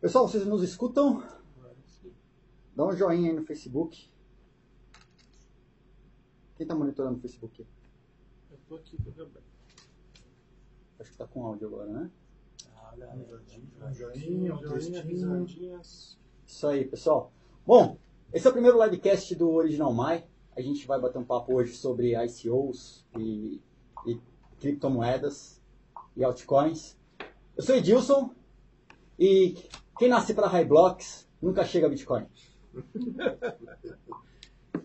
[0.00, 1.22] Pessoal, vocês nos escutam?
[2.74, 4.10] Dá um joinha aí no Facebook.
[6.56, 7.66] Quem está monitorando o Facebook?
[8.50, 9.42] Eu tô aqui, tô também.
[10.98, 12.10] Acho que está com áudio agora, né?
[12.74, 12.94] Ah,
[13.90, 15.80] Um joinha, um Joinha.
[16.46, 17.30] Isso aí, pessoal.
[17.66, 17.98] Bom,
[18.32, 20.26] esse é o primeiro livecast do Original Mai.
[20.56, 23.60] A gente vai bater um papo hoje sobre ICOs e,
[24.06, 24.18] e
[24.58, 25.62] criptomoedas
[26.16, 26.96] e altcoins.
[27.54, 28.34] Eu sou Edilson
[29.18, 29.56] e
[30.00, 32.26] quem nasce para High Blocks nunca chega a Bitcoin.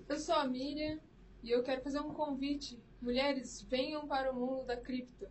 [0.09, 0.99] Eu sou a Miriam
[1.41, 2.83] e eu quero fazer um convite.
[3.01, 5.25] Mulheres, venham para o mundo da cripto.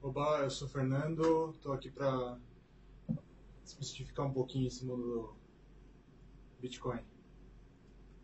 [0.00, 2.38] Oba, eu sou o Fernando, tô aqui pra
[3.64, 5.36] desmistificar um pouquinho esse mundo do
[6.60, 7.00] Bitcoin.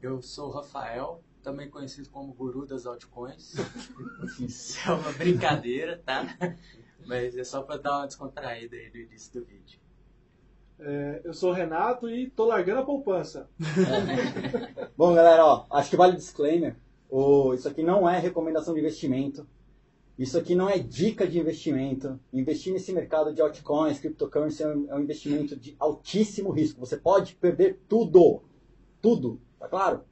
[0.01, 3.57] Eu sou o Rafael, também conhecido como guru das altcoins.
[4.39, 6.25] Isso é uma brincadeira, tá?
[7.05, 9.88] Mas é só pra dar uma descontraída aí no início do vídeo.
[10.81, 13.49] É, eu sou o Renato e tô largando a poupança.
[14.97, 16.77] Bom, galera, ó, acho que vale o disclaimer.
[17.11, 19.47] O, isso aqui não é recomendação de investimento.
[20.17, 22.19] Isso aqui não é dica de investimento.
[22.33, 26.81] Investir nesse mercado de altcoins, cryptocurrency é um, é um investimento de altíssimo risco.
[26.81, 28.43] Você pode perder tudo.
[29.01, 30.03] Tudo, tá claro?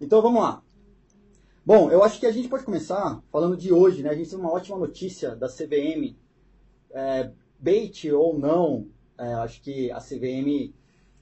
[0.00, 0.62] Então vamos lá.
[1.64, 4.10] Bom, eu acho que a gente pode começar falando de hoje, né?
[4.10, 6.16] A gente tem uma ótima notícia da CVM.
[6.90, 8.88] É, bait ou não,
[9.18, 10.74] é, acho que a CVM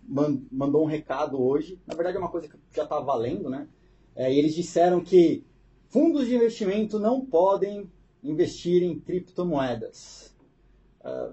[0.03, 1.81] man- mandou um recado hoje.
[1.87, 3.69] Na verdade é uma coisa que já está valendo, né?
[4.15, 5.45] É, eles disseram que
[5.89, 7.91] fundos de investimento não podem
[8.23, 10.35] investir em criptomoedas.
[11.03, 11.33] Ah,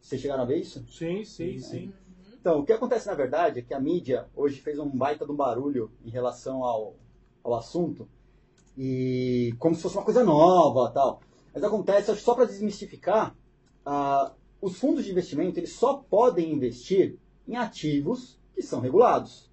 [0.00, 0.84] vocês chegaram a ver isso?
[0.88, 1.92] Sim, sim, sim.
[2.40, 5.32] Então, o que acontece na verdade é que a mídia hoje fez um baita de
[5.32, 6.94] um barulho em relação ao,
[7.42, 8.08] ao assunto,
[8.78, 11.20] e como se fosse uma coisa nova tal.
[11.52, 13.34] Mas acontece, só para desmistificar,
[13.84, 19.50] ah, os fundos de investimento eles só podem investir em ativos que são regulados.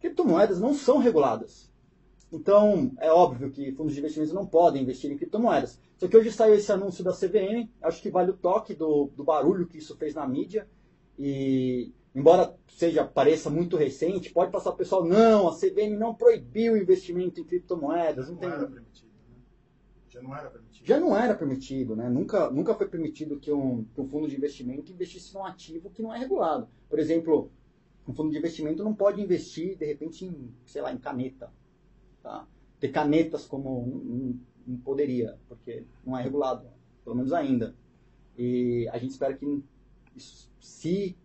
[0.00, 1.70] Criptomoedas não são reguladas.
[2.30, 5.80] Então, é óbvio que fundos de investimento não podem investir em criptomoedas.
[5.96, 9.24] Só que hoje saiu esse anúncio da CVM, acho que vale o toque do, do
[9.24, 10.68] barulho que isso fez na mídia.
[11.18, 16.74] E, embora seja pareça muito recente, pode passar o pessoal, não, a CVM não proibiu
[16.74, 18.28] o investimento em criptomoedas.
[18.28, 18.84] Não Não tem...
[20.16, 20.86] Já não era permitido.
[20.86, 22.08] Já não era permitido, né?
[22.08, 26.00] Nunca, nunca foi permitido que um, que um fundo de investimento investisse num ativo que
[26.00, 26.68] não é regulado.
[26.88, 27.50] Por exemplo,
[28.08, 31.52] um fundo de investimento não pode investir, de repente, em, sei lá, em caneta.
[32.22, 32.48] Tá?
[32.80, 36.66] Ter canetas como não, não poderia, porque não é regulado,
[37.04, 37.76] pelo menos ainda.
[38.38, 39.62] E a gente espera que
[40.14, 41.16] isso, se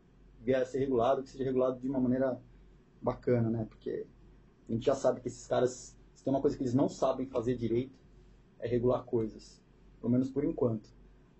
[0.42, 2.42] vier a ser regulado, que seja regulado de uma maneira
[3.02, 3.66] bacana, né?
[3.70, 4.06] Porque
[4.68, 7.26] a gente já sabe que esses caras, se tem uma coisa que eles não sabem
[7.26, 8.01] fazer direito,
[8.62, 9.62] é regular coisas,
[10.00, 10.90] pelo menos por enquanto.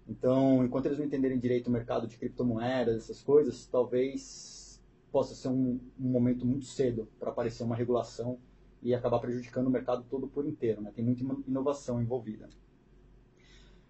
[0.08, 4.82] Então, enquanto eles não entenderem direito o mercado de criptomoedas, essas coisas, talvez
[5.12, 8.40] possa ser um, um momento muito cedo para aparecer uma regulação
[8.82, 10.82] e acabar prejudicando o mercado todo por inteiro.
[10.82, 10.92] Né?
[10.94, 12.50] Tem muita ino- inovação envolvida.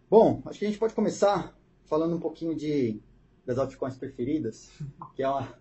[0.09, 3.01] Bom, acho que a gente pode começar falando um pouquinho de,
[3.45, 4.69] das altcoins preferidas,
[5.15, 5.55] que é uma...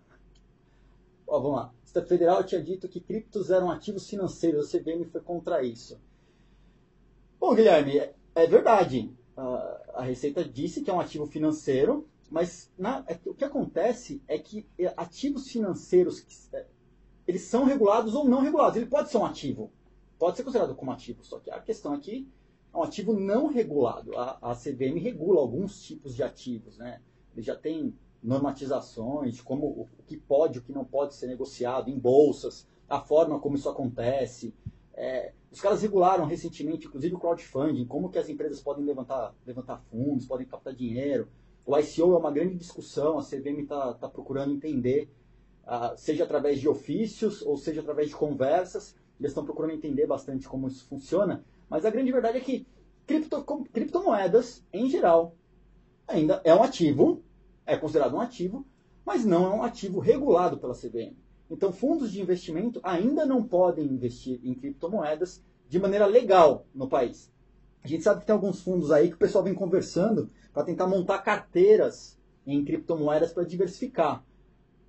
[1.25, 1.73] Ó, vamos lá.
[1.81, 5.97] O Estado Federal tinha dito que criptos eram ativos financeiros, a CVM foi contra isso.
[7.41, 9.11] Bom, Guilherme, é, é verdade.
[9.35, 14.37] A, Receita disse que é um ativo financeiro, mas na- é o que acontece é
[14.37, 16.23] que é, ativos financeiros
[17.27, 18.77] eles são regulados ou não regulados.
[18.77, 19.71] Ele pode ser um ativo,
[20.19, 22.27] pode ser considerado como ativo, só que a questão aqui
[22.71, 24.15] é um ativo não regulado.
[24.15, 27.01] A, a CVM regula alguns tipos de ativos, né?
[27.33, 27.91] Ele já tem
[28.21, 33.39] normatizações como o, que pode o que não pode ser negociado em bolsas, a forma
[33.39, 34.53] como isso acontece.
[34.93, 39.77] É, os caras regularam recentemente, inclusive o crowdfunding, como que as empresas podem levantar, levantar
[39.89, 41.27] fundos, podem captar dinheiro.
[41.65, 45.09] O ICO é uma grande discussão, a CVM está tá procurando entender,
[45.65, 50.47] ah, seja através de ofícios ou seja através de conversas, eles estão procurando entender bastante
[50.47, 52.65] como isso funciona, mas a grande verdade é que
[53.05, 55.35] cripto, criptomoedas, em geral,
[56.07, 57.23] ainda é um ativo,
[57.65, 58.65] é considerado um ativo,
[59.05, 61.15] mas não é um ativo regulado pela CVM.
[61.51, 67.29] Então, fundos de investimento ainda não podem investir em criptomoedas de maneira legal no país.
[67.83, 70.87] A gente sabe que tem alguns fundos aí que o pessoal vem conversando para tentar
[70.87, 72.17] montar carteiras
[72.47, 74.23] em criptomoedas para diversificar.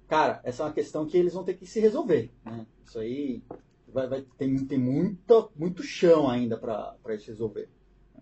[0.07, 2.31] Cara, essa é uma questão que eles vão ter que se resolver.
[2.45, 2.65] Né?
[2.85, 3.43] Isso aí
[3.89, 7.69] vai, vai, tem, tem muita, muito chão ainda para eles resolver.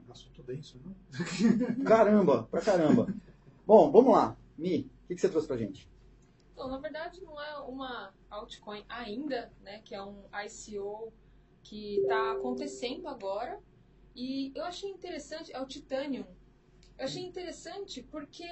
[0.08, 1.84] Assunto denso, não?
[1.84, 3.06] Caramba, pra caramba.
[3.66, 4.37] Bom, vamos lá.
[4.58, 5.88] Mi, o que, que você trouxe pra gente?
[6.61, 9.81] Então, na verdade, não é uma altcoin ainda, né?
[9.81, 11.11] Que é um ICO
[11.62, 13.59] que está acontecendo agora.
[14.15, 16.27] E eu achei interessante, é o Titanium.
[16.99, 18.45] Eu achei interessante porque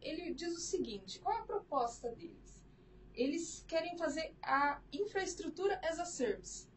[0.00, 2.64] ele diz o seguinte: qual é a proposta deles?
[3.12, 6.68] Eles querem fazer a infraestrutura as a service.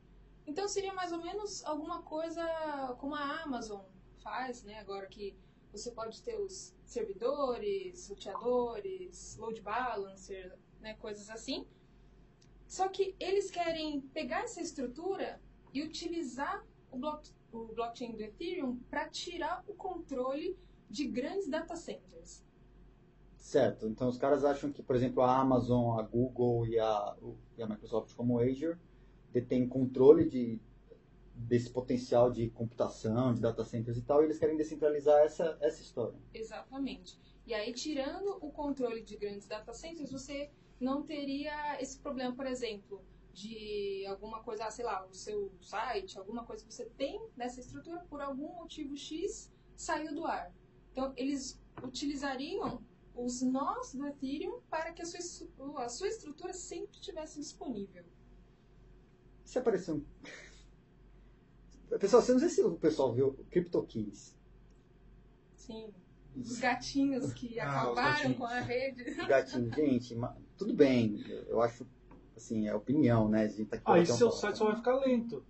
[0.48, 2.44] Então seria mais ou menos alguma coisa
[3.00, 3.86] como a Amazon
[4.24, 4.80] faz, né?
[4.80, 5.38] Agora que
[5.72, 10.94] você pode ter os servidores, roteadores, load balancer, né?
[10.96, 11.66] Coisas assim.
[12.68, 15.42] Só que eles querem pegar essa estrutura
[15.74, 20.58] e utilizar o, block, o blockchain do Ethereum para tirar o controle
[20.90, 22.44] de grandes data centers.
[23.36, 23.88] Certo.
[23.88, 27.16] Então os caras acham que, por exemplo, a Amazon, a Google e a,
[27.58, 28.78] e a Microsoft como Azure
[29.32, 30.60] detêm controle de,
[31.34, 35.82] desse potencial de computação, de data centers e tal, e eles querem descentralizar essa, essa
[35.82, 36.20] história.
[36.34, 37.18] Exatamente.
[37.46, 42.46] E aí, tirando o controle de grandes data centers, você não teria esse problema, por
[42.48, 43.04] exemplo,
[43.34, 48.00] de alguma coisa, sei lá, o seu site, alguma coisa que você tem nessa estrutura,
[48.10, 50.54] por algum motivo X, saiu do ar.
[50.92, 52.82] Então, eles utilizariam
[53.16, 58.04] os nós do Ethereum para que a sua, a sua estrutura sempre estivesse disponível.
[59.44, 60.06] Se apareceu um...
[61.98, 64.36] Pessoal, você não sei se o pessoal viu o CryptoKeys.
[65.56, 65.92] Sim.
[66.36, 68.38] Os gatinhos que Ah, acabaram gatinhos.
[68.38, 69.04] com a rede.
[69.28, 70.16] Gatinho, gente,
[70.60, 71.24] tudo bem.
[71.48, 71.88] Eu, acho,
[72.36, 73.44] assim, é opinião, né?
[73.44, 74.40] A gente tá aqui Aí um seu papo.
[74.40, 75.44] site só vai ficar lento.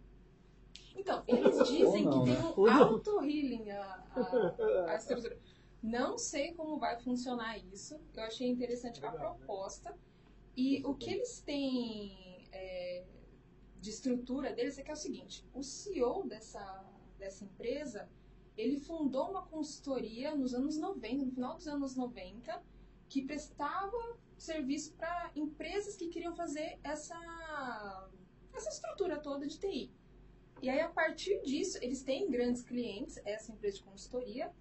[0.96, 2.36] Então, eles dizem não, que né?
[2.36, 2.84] tem um Ou não.
[2.84, 5.38] auto-healing a, a, a estrutura.
[5.82, 8.00] Não sei como vai funcionar isso.
[8.16, 9.18] Eu achei interessante a né?
[9.18, 9.98] proposta.
[10.56, 13.04] E o que eles têm é,
[13.82, 16.86] de estrutura deles é que é o seguinte: o CEO dessa,
[17.18, 18.08] dessa empresa
[18.56, 22.62] ele fundou uma consultoria nos anos 90, no final dos anos 90,
[23.08, 28.10] que prestava serviço para empresas que queriam fazer essa,
[28.54, 29.92] essa estrutura toda de TI.
[30.62, 34.52] E aí, a partir disso, eles têm grandes clientes, essa empresa de consultoria,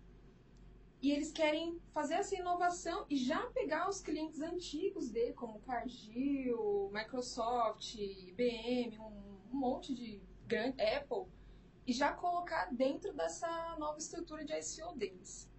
[1.01, 6.91] e eles querem fazer essa inovação e já pegar os clientes antigos dele, como Cargill,
[6.93, 11.27] Microsoft, IBM, um, monte de grande Apple,
[11.87, 15.51] e já colocar dentro dessa nova estrutura de ICO deles.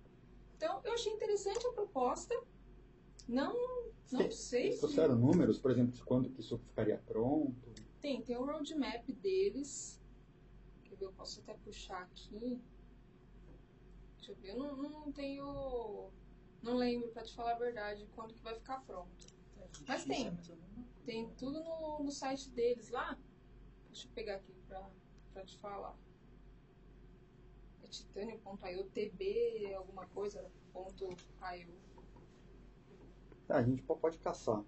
[0.55, 2.35] Então, eu achei interessante a proposta.
[3.29, 3.53] Não,
[4.11, 7.71] não Tem- sei Eles se trouxeram números, por exemplo, de quando que isso ficaria pronto.
[8.01, 10.01] tem, tem o roadmap deles.
[10.83, 11.05] Quer ver?
[11.05, 12.59] Eu posso até puxar aqui.
[14.17, 14.49] Deixa eu ver.
[14.49, 16.09] Eu não, não tenho.
[16.63, 19.11] Não lembro, pra te falar a verdade, quando que vai ficar pronto.
[19.87, 20.35] Mas tem.
[21.05, 23.15] Tem tudo no, no site deles lá.
[23.91, 24.89] Deixa eu pegar aqui pra,
[25.33, 25.95] pra te falar.
[27.83, 31.88] É titânio.io, TB, alguma coisa, ponto .io.
[33.49, 34.63] A gente po- pode caçar.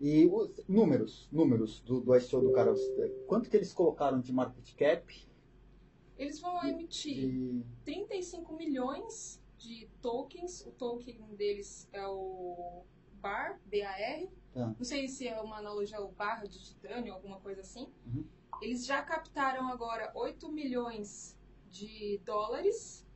[0.00, 2.74] E os números, números do, do ICO do cara.
[3.26, 5.26] Quanto que eles colocaram de market cap?
[6.18, 7.64] Eles vão emitir De...
[7.84, 10.66] 35 milhões de tokens.
[10.66, 12.84] O token deles é o
[13.20, 14.28] BAR, B-A-R.
[14.52, 14.74] Tá.
[14.76, 17.88] Não sei se é uma analogia ao barra de titânio, alguma coisa assim.
[18.06, 18.24] Uhum.
[18.60, 21.38] Eles já captaram agora 8 milhões
[21.70, 23.06] de dólares.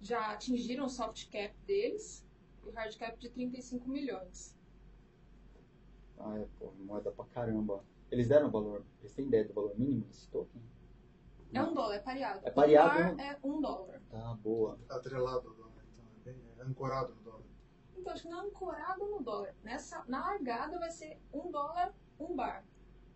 [0.00, 2.23] Já atingiram o soft cap deles.
[2.64, 4.56] E o hard cap de 35 milhões.
[6.18, 7.84] Ah, é, pô, moeda pra caramba.
[8.10, 8.84] Eles deram o valor.
[9.00, 10.62] Eles têm ideia do valor mínimo desse token?
[11.52, 12.40] É um dólar, é pareado.
[12.42, 13.38] É pareado, O bar né?
[13.42, 14.02] é um dólar.
[14.10, 14.78] Tá, boa.
[14.88, 17.44] Atrelado ao dólar, então é bem é ancorado no dólar.
[17.96, 19.54] Então, acho que não é ancorado no dólar.
[19.62, 22.64] Nessa, na largada vai ser um dólar, um bar.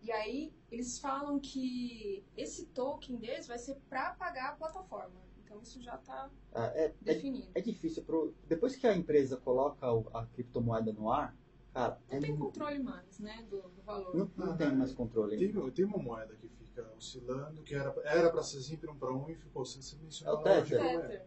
[0.01, 5.19] E aí, eles falam que esse token deles vai ser para pagar a plataforma.
[5.49, 7.47] Então, isso já está Ah, é, é, definido.
[7.55, 8.03] é difícil.
[8.03, 8.35] Pro...
[8.47, 11.35] Depois que a empresa coloca a criptomoeda no ar,
[11.73, 14.15] cara, Não é tem mu- controle mais, né, do, do valor.
[14.15, 14.71] não, não Ah, tem é.
[14.71, 15.37] mais controle.
[15.37, 19.11] Tem, tem uma moeda que fica oscilando, que era, era pra ser sempre um para
[19.11, 19.65] um e ficou.
[19.65, 20.81] Você, você mencionou É o Tether.
[20.81, 20.97] é?
[20.99, 21.25] Tether.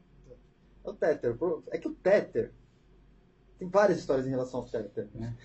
[0.84, 1.38] É o Tether.
[1.72, 2.54] É que o Tether.
[3.58, 5.36] Tem várias histórias em relação ao Tether, né?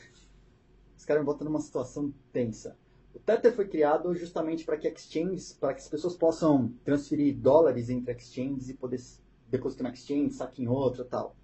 [0.96, 2.78] Os caras me botam numa situação tensa.
[3.18, 7.90] O Tether foi criado justamente para que exchanges, para que as pessoas possam transferir dólares
[7.90, 9.02] entre exchanges e poder
[9.50, 11.36] depositar na exchange, sacar em outra tal.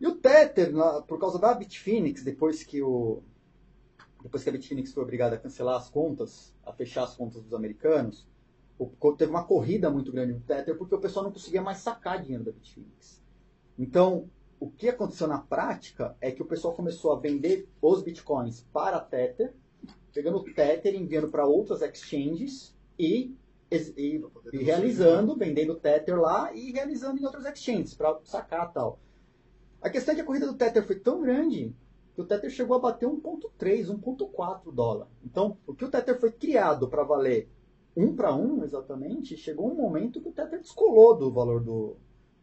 [0.00, 0.72] E o Tether,
[1.06, 3.22] por causa da Bitfinex, depois que o
[4.22, 7.52] depois que a Bitfinex foi obrigada a cancelar as contas, a fechar as contas dos
[7.52, 8.26] americanos,
[9.18, 12.42] teve uma corrida muito grande no Tether porque o pessoal não conseguia mais sacar dinheiro
[12.42, 13.22] da Bitfinex.
[13.78, 18.66] Então, o que aconteceu na prática é que o pessoal começou a vender os bitcoins
[18.72, 19.54] para Tether,
[20.18, 23.36] pegando o Tether enviando para outras exchanges e,
[23.70, 24.20] e-
[24.52, 28.98] e realizando, vendendo Tether lá e realizando em outras exchanges para sacar tal.
[29.80, 31.72] A questão é que a corrida do Tether foi tão grande
[32.16, 35.06] que o Tether chegou a bater 1.3, 1.4 dólar.
[35.24, 37.48] Então, o que o Tether foi criado para valer
[37.96, 41.96] um para um, exatamente, chegou um momento que o Tether descolou do valor do,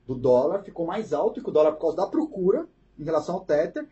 [0.08, 3.42] do dólar ficou mais alto que o dólar por causa da procura em relação ao
[3.44, 3.86] Tether.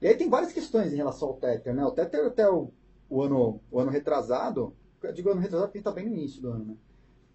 [0.00, 1.84] E aí tem várias questões em relação ao Tether, né?
[1.84, 2.70] O Tether até o,
[3.10, 6.50] o ano, o ano retrasado, eu digo ano retrasado porque está bem no início do
[6.50, 6.76] ano, né?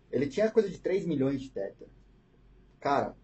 [0.10, 1.90] Ele tinha coisa de 3 milhões de Tether.
[2.80, 3.16] Cara,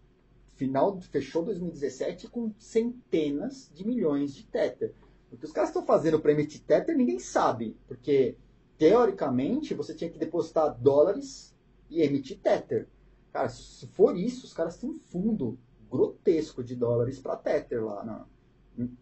[0.56, 4.94] final fechou 2017 com centenas de milhões de Tether.
[5.30, 8.36] O que os caras estão fazendo para emitir Tether ninguém sabe, porque
[8.76, 11.54] teoricamente você tinha que depositar dólares
[11.88, 12.86] e emitir Tether.
[13.32, 15.58] Cara, se for isso, os caras têm um fundo
[15.90, 18.26] grotesco de dólares para Tether lá na,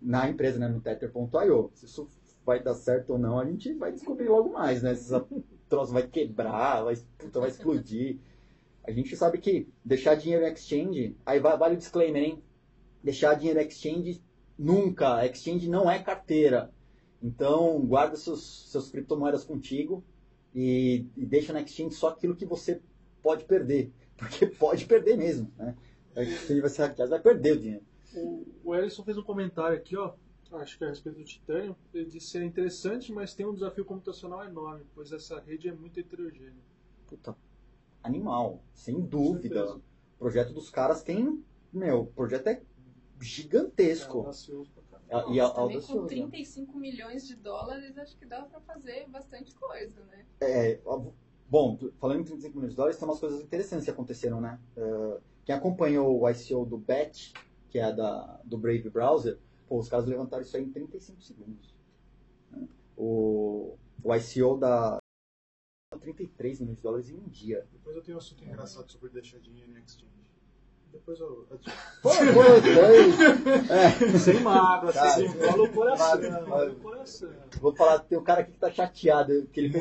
[0.00, 1.70] na empresa, né, no Tether.io.
[1.74, 2.08] Se isso
[2.44, 4.94] vai dar certo ou não, a gente vai descobrir logo mais, né?
[4.94, 5.26] Se essa
[5.68, 8.18] troço vai quebrar, vai, puta, vai explodir.
[8.84, 12.42] A gente sabe que deixar dinheiro em exchange, aí vale o disclaimer, hein?
[13.02, 14.22] Deixar dinheiro em exchange
[14.58, 15.24] nunca.
[15.26, 16.72] Exchange não é carteira.
[17.22, 20.02] Então, guarda seus, seus criptomoedas contigo
[20.54, 22.80] e, e deixa na exchange só aquilo que você
[23.22, 23.92] pode perder.
[24.16, 25.74] Porque pode perder mesmo, né?
[26.16, 27.84] A exchange vai ser hackeada, vai perder o dinheiro.
[28.14, 30.14] O, o Ellison fez um comentário aqui, ó.
[30.52, 31.76] Acho que é a respeito do Titânio.
[31.94, 35.98] Ele disse é interessante, mas tem um desafio computacional enorme, pois essa rede é muito
[35.98, 36.62] heterogênea.
[37.06, 37.36] Puta,
[38.02, 39.76] animal, sem dúvida.
[39.76, 39.82] O
[40.18, 41.42] projeto dos caras tem.
[41.72, 42.62] Meu, o projeto é É
[43.20, 44.22] gigantesco.
[44.24, 44.52] Nossa,
[45.30, 50.00] e a, também com 35 milhões de dólares, acho que dá pra fazer bastante coisa,
[50.04, 50.24] né?
[50.40, 50.80] É,
[51.48, 54.60] bom, falando em 35 milhões de dólares, tem umas coisas interessantes que aconteceram, né?
[54.76, 57.32] Eh, quem acompanhou o ICO do BET,
[57.70, 59.36] que é da, do Brave Browser,
[59.70, 61.72] pô, os caras levantaram isso aí em 35 segundos.
[62.50, 62.66] né?
[62.96, 64.98] O, o ICO da
[66.00, 67.64] 33 milhões de dólares em um dia.
[67.72, 70.10] Depois eu tenho um assunto engraçado sobre deixar dinheiro em exchange.
[70.90, 71.46] Depois eu.
[72.02, 72.42] Pô, pô,
[73.72, 75.72] é, Sem mágoa, Cara, sem fala o
[76.80, 77.30] coração.
[77.60, 79.78] Vou falar, tem um cara aqui que tá chateado, que ele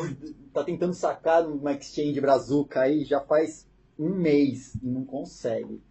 [0.54, 3.68] tá tentando sacar numa exchange brazuca aí já faz
[3.98, 5.82] um mês e não consegue.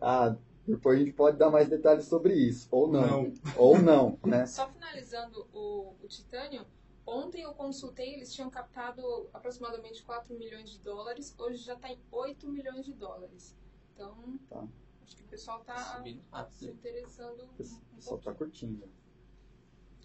[0.00, 0.36] Ah,
[0.68, 3.24] depois a gente pode dar mais detalhes sobre isso, ou não.
[3.24, 3.32] Não.
[3.56, 4.44] Ou não, né?
[4.46, 6.66] Só finalizando o, o Titânio,
[7.06, 11.98] ontem eu consultei, eles tinham captado aproximadamente 4 milhões de dólares, hoje já está em
[12.12, 13.56] 8 milhões de dólares.
[13.94, 14.66] Então, Tá.
[15.02, 16.02] acho que o pessoal está
[16.50, 17.48] se interessando O um
[17.96, 18.36] pessoal tá pouquinho.
[18.36, 18.88] curtindo.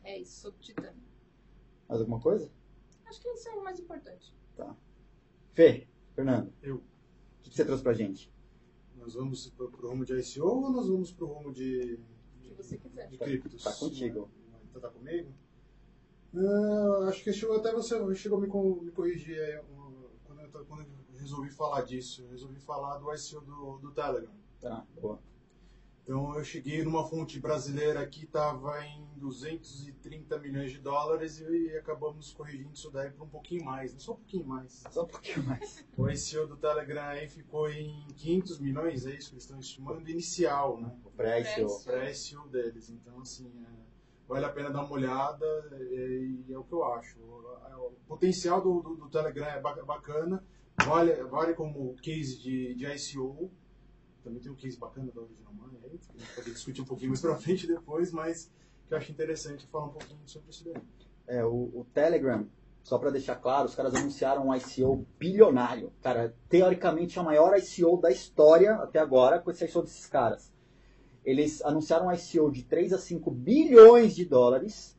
[0.03, 1.03] É isso, sobre o Titânio.
[1.87, 2.49] Mais alguma coisa?
[3.05, 4.33] Acho que isso é o mais importante.
[5.53, 6.51] Fê, Fernando.
[6.63, 6.77] Eu.
[6.77, 6.81] O
[7.43, 8.32] que que você trouxe pra gente?
[9.03, 11.99] Nós vamos pro, pro rumo de ICO ou nós vamos pro rumo de,
[12.37, 13.09] O que você quiser.
[13.09, 13.61] de criptos?
[13.61, 14.29] Tá contigo.
[14.69, 15.29] Então tá comigo?
[16.33, 18.47] Ah, acho que chegou até você chegou a me,
[18.85, 19.61] me corrigir aí,
[20.25, 20.87] quando, eu, quando eu
[21.19, 22.23] resolvi falar disso.
[22.23, 24.31] Eu resolvi falar do ICO do, do Telegram.
[24.61, 25.19] Tá, boa.
[26.03, 31.77] Então eu cheguei numa fonte brasileira que estava em 230 milhões de dólares e, e
[31.77, 33.99] acabamos corrigindo isso daí para um pouquinho mais, né?
[33.99, 34.83] só um pouquinho mais.
[34.91, 35.85] Só um pouquinho mais.
[35.97, 40.09] O ICO do Telegram aí ficou em 500 milhões, é isso que eles estão estimando,
[40.09, 40.93] inicial, né?
[41.05, 41.53] O pré-ICO.
[41.55, 41.83] Pré-ICO.
[41.85, 42.89] Pré-ICO deles.
[42.89, 43.69] Então, assim, é,
[44.27, 45.45] vale a pena dar uma olhada
[45.89, 47.17] e, e é o que eu acho.
[47.19, 50.43] O, o potencial do, do, do Telegram é ba- bacana,
[50.83, 53.49] vale, vale como case de, de ICO.
[54.23, 57.09] Também tem um case bacana da Original Money aí, a gente pode discutir um pouquinho
[57.09, 58.49] mais pra frente depois, mas
[58.87, 60.81] que eu acho interessante falar um pouquinho sobre isso daí.
[61.27, 62.47] É, o, o Telegram,
[62.83, 65.91] só pra deixar claro, os caras anunciaram um ICO bilionário.
[66.01, 70.53] Cara, teoricamente é o maior ICO da história até agora com esse ICO desses caras.
[71.25, 74.97] Eles anunciaram um ICO de 3 a 5 bilhões de dólares,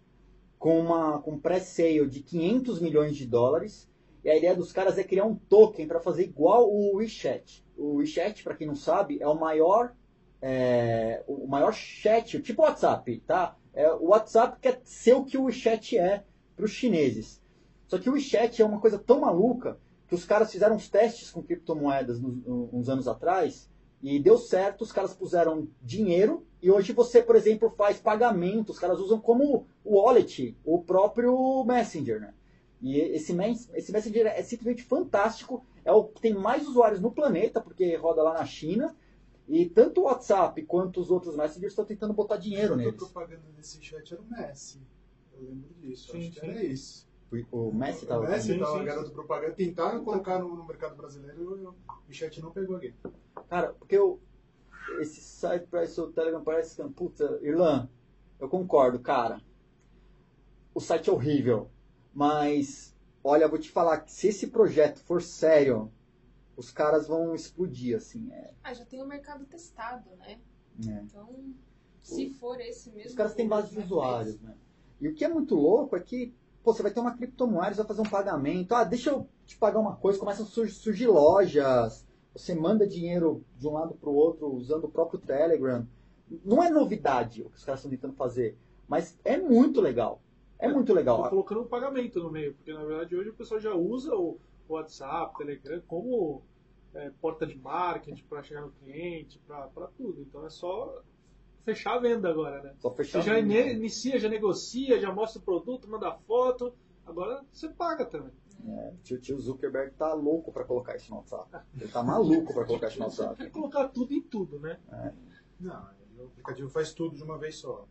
[0.59, 3.89] com uma com pré-sale de 500 milhões de dólares.
[4.23, 7.64] E a ideia dos caras é criar um token para fazer igual o WeChat.
[7.77, 9.95] O WeChat, para quem não sabe, é o maior
[10.41, 13.57] é, o maior chat, tipo WhatsApp, tá?
[13.73, 16.23] É, o WhatsApp quer ser o que o WeChat é
[16.55, 17.43] para os chineses.
[17.87, 21.31] Só que o WeChat é uma coisa tão maluca que os caras fizeram uns testes
[21.31, 23.71] com criptomoedas nos- uns anos atrás
[24.03, 28.79] e deu certo, os caras puseram dinheiro e hoje você, por exemplo, faz pagamento, os
[28.79, 32.35] caras usam como wallet o próprio Messenger, né?
[32.83, 33.35] E esse,
[33.73, 38.23] esse Messenger é simplesmente fantástico, é o que tem mais usuários no planeta, porque roda
[38.23, 38.95] lá na China,
[39.47, 42.95] e tanto o WhatsApp quanto os outros Messengers estão tentando botar dinheiro A neles.
[42.97, 44.81] propaganda desse chat era o Messi.
[45.35, 46.47] Eu lembro disso, Sim, acho que sim.
[46.47, 47.09] era isso.
[47.51, 50.97] O Messi O tava Messi Sim, tava sim, garoto propaganda, tentaram colocar no, no mercado
[50.97, 51.75] brasileiro e o,
[52.09, 52.95] o chat não pegou aqui.
[53.49, 54.21] Cara, porque eu,
[55.01, 57.89] esse site parece o Telegram parece que puta, Irlan,
[58.39, 59.41] eu concordo, cara.
[60.75, 61.71] O site é horrível,
[62.13, 62.94] mas
[63.25, 65.91] olha, eu vou te falar que se esse projeto for sério,
[66.57, 70.39] os caras vão explodir assim, é, Ah, já tem o mercado testado, né?
[70.85, 71.05] né?
[71.09, 71.35] Então,
[72.01, 73.09] se for esse mesmo.
[73.11, 74.55] Os caras têm base de usuários, né?
[75.01, 77.79] E o que é muito louco é que, pô, você vai ter uma criptomoeda, você
[77.83, 78.73] vai fazer um pagamento.
[78.75, 83.45] Ah, deixa eu te pagar uma coisa, começam a sur- surgir lojas, você manda dinheiro
[83.59, 85.87] de um lado para o outro usando o próprio Telegram.
[86.45, 88.57] Não é novidade o que os caras estão tentando fazer,
[88.89, 90.21] mas é muito legal.
[90.65, 91.29] É muito Tô legal.
[91.29, 95.37] colocando um pagamento no meio, porque na verdade hoje o pessoal já usa o WhatsApp,
[95.37, 96.43] Telegram como
[96.95, 100.21] é, porta de marketing para chegar no cliente, para tudo.
[100.23, 101.03] Então é só
[101.65, 102.75] fechar a venda agora, né?
[102.79, 103.73] Só Você fechar já a ine- venda.
[103.73, 106.75] inicia, já negocia, já mostra o produto, manda foto.
[107.07, 108.33] Agora você paga também.
[108.67, 111.51] É, tio, tio Zuckerberg tá louco para colocar isso no WhatsApp.
[111.79, 113.45] Ele tá maluco para colocar isso no Você WhatsApp.
[113.45, 114.79] quer colocar tudo em tudo, né?
[115.61, 115.87] Não,
[116.19, 117.87] o aplicativo faz tudo de uma vez só.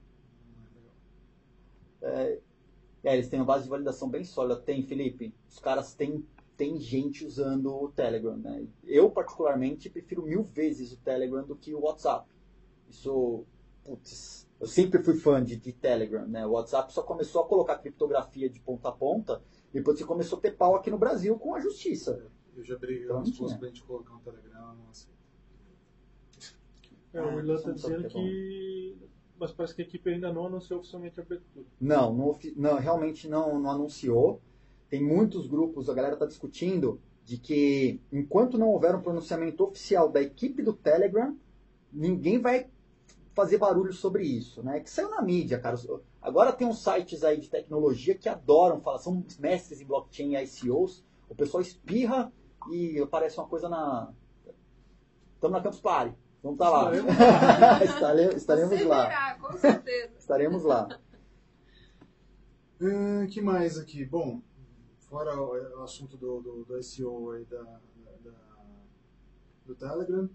[2.01, 2.39] É,
[3.03, 4.55] eles têm uma base de validação bem sólida.
[4.59, 5.35] Tem, Felipe.
[5.49, 8.65] Os caras têm, têm gente usando o Telegram, né?
[8.83, 12.29] Eu, particularmente, prefiro mil vezes o Telegram do que o WhatsApp.
[12.89, 13.45] Isso,
[13.83, 16.45] putz, eu sempre fui fã de, de Telegram, né?
[16.45, 19.41] O WhatsApp só começou a colocar criptografia de ponta a ponta
[19.73, 22.25] depois que começou a ter pau aqui no Brasil com a justiça.
[22.55, 23.57] Eu já briguei Então, com tinha.
[23.57, 25.13] pra gente colocar um Telegram, não aceito.
[27.13, 28.97] É, o tá não sabe dizendo é que.
[29.43, 31.65] Mas parece que a equipe ainda não anunciou oficialmente a abertura.
[31.82, 34.41] Não, não, não, realmente não, não anunciou.
[34.89, 40.08] Tem muitos grupos, a galera está discutindo de que enquanto não houver um pronunciamento oficial
[40.08, 41.38] da equipe do Telegram,
[41.91, 42.69] ninguém vai
[43.34, 44.79] fazer barulho sobre isso, né?
[44.79, 45.77] Que saiu na mídia, cara.
[46.21, 50.43] Agora tem uns sites aí de tecnologia que adoram falar, são mestres em blockchain e
[50.45, 51.03] ICOs.
[51.27, 52.32] O pessoal espirra
[52.71, 54.10] e aparece uma coisa na.
[55.36, 56.15] Estamos na Campus Party.
[56.43, 56.91] Vamos estar lá.
[57.84, 59.03] Estare- Estaremos Você lá.
[59.08, 60.13] virá, com certeza.
[60.19, 60.99] Estaremos lá.
[62.82, 64.03] Ah, que mais aqui?
[64.06, 64.41] Bom,
[64.99, 68.53] fora o, o assunto do, do, do SEO aí da, da-
[69.65, 70.29] do Telegram,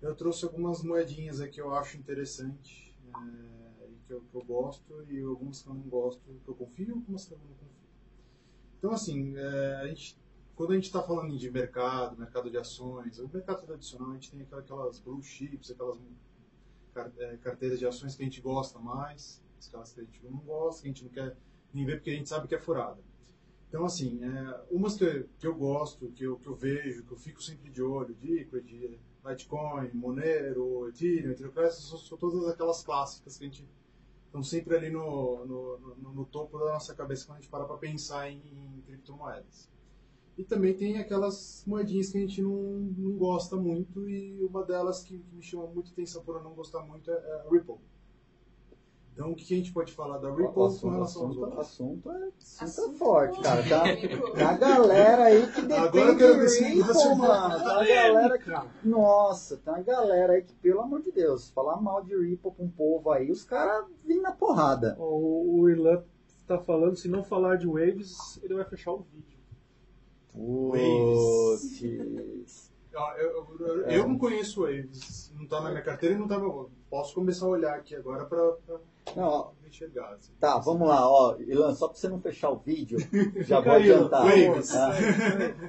[0.00, 4.42] eu trouxe algumas moedinhas aqui que eu acho interessante é, e que eu, que eu
[4.44, 7.46] gosto e algumas que eu não gosto, que eu confio e algumas que eu não
[7.48, 7.68] confio.
[8.78, 10.16] Então, assim, é, a gente,
[10.56, 14.30] quando a gente está falando de mercado, mercado de ações, o mercado tradicional, a gente
[14.30, 15.98] tem aquela- aquelas blue chips, aquelas
[17.18, 20.82] é, carteiras de ações que a gente gosta mais, aquelas que a gente não gosta,
[20.82, 21.36] que a gente não quer
[21.72, 23.00] nem ver porque a gente sabe que é furada.
[23.68, 27.16] Então, assim, é, umas que, que eu gosto, que eu, que eu vejo, que eu
[27.16, 33.44] fico sempre de olho, Liquid, Litecoin, Monero, Ethereum, Ethereum são, são todas aquelas clássicas que
[33.44, 33.68] a gente
[34.26, 37.64] estão sempre ali no, no, no, no topo da nossa cabeça quando a gente para
[37.64, 39.68] para pensar em, em criptomoedas.
[40.36, 42.52] E também tem aquelas moedinhas que a gente não,
[42.98, 46.54] não gosta muito e uma delas que, que me chama muita atenção por eu não
[46.54, 47.76] gostar muito é, é a Ripple.
[49.14, 51.44] Então, o que a gente pode falar da Ripple O com assunto, relação aos assunto,
[51.44, 51.58] outros?
[51.60, 53.62] assunto é, assunto é Assunto forte, cara.
[53.62, 53.84] Tá,
[54.36, 57.64] tá a galera aí que Agora eu defende quero ver se Ripple, mano.
[57.64, 58.88] Tá a galera que...
[58.88, 62.64] Nossa, tem uma galera aí que, pelo amor de Deus, falar mal de Ripple com
[62.64, 64.96] um povo aí, os caras vêm na porrada.
[64.98, 66.02] O, o Irlan
[66.44, 69.33] tá falando, se não falar de Waves, ele vai fechar o vídeo.
[70.34, 71.80] Putz.
[72.96, 73.98] Ó, Eu, eu, eu- É.
[74.06, 76.70] não conheço Waves, não tá na minha carteira e não tá no.
[76.88, 78.56] Posso começar a olhar aqui agora para
[79.66, 80.12] enxergar.
[80.14, 80.32] assim.
[80.38, 81.36] tá, vamos lá, ó.
[81.40, 82.98] Ilan, só pra você não fechar o vídeo,
[83.44, 84.22] já vou adiantar.
[84.24, 84.68] Waves.
[84.70, 84.92] tá?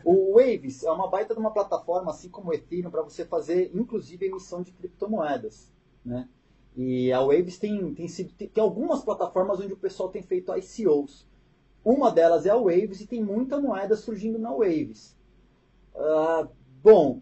[0.04, 3.72] O Waves é uma baita de uma plataforma, assim como o Ethereum, para você fazer,
[3.74, 5.72] inclusive, emissão de criptomoedas,
[6.06, 6.30] né?
[6.78, 10.52] E a Waves tem, tem, sido, tem, tem algumas plataformas onde o pessoal tem feito
[10.56, 11.26] ICOs.
[11.86, 15.16] Uma delas é a Waves e tem muita moeda surgindo na Waves.
[15.96, 16.48] Ah,
[16.82, 17.22] bom,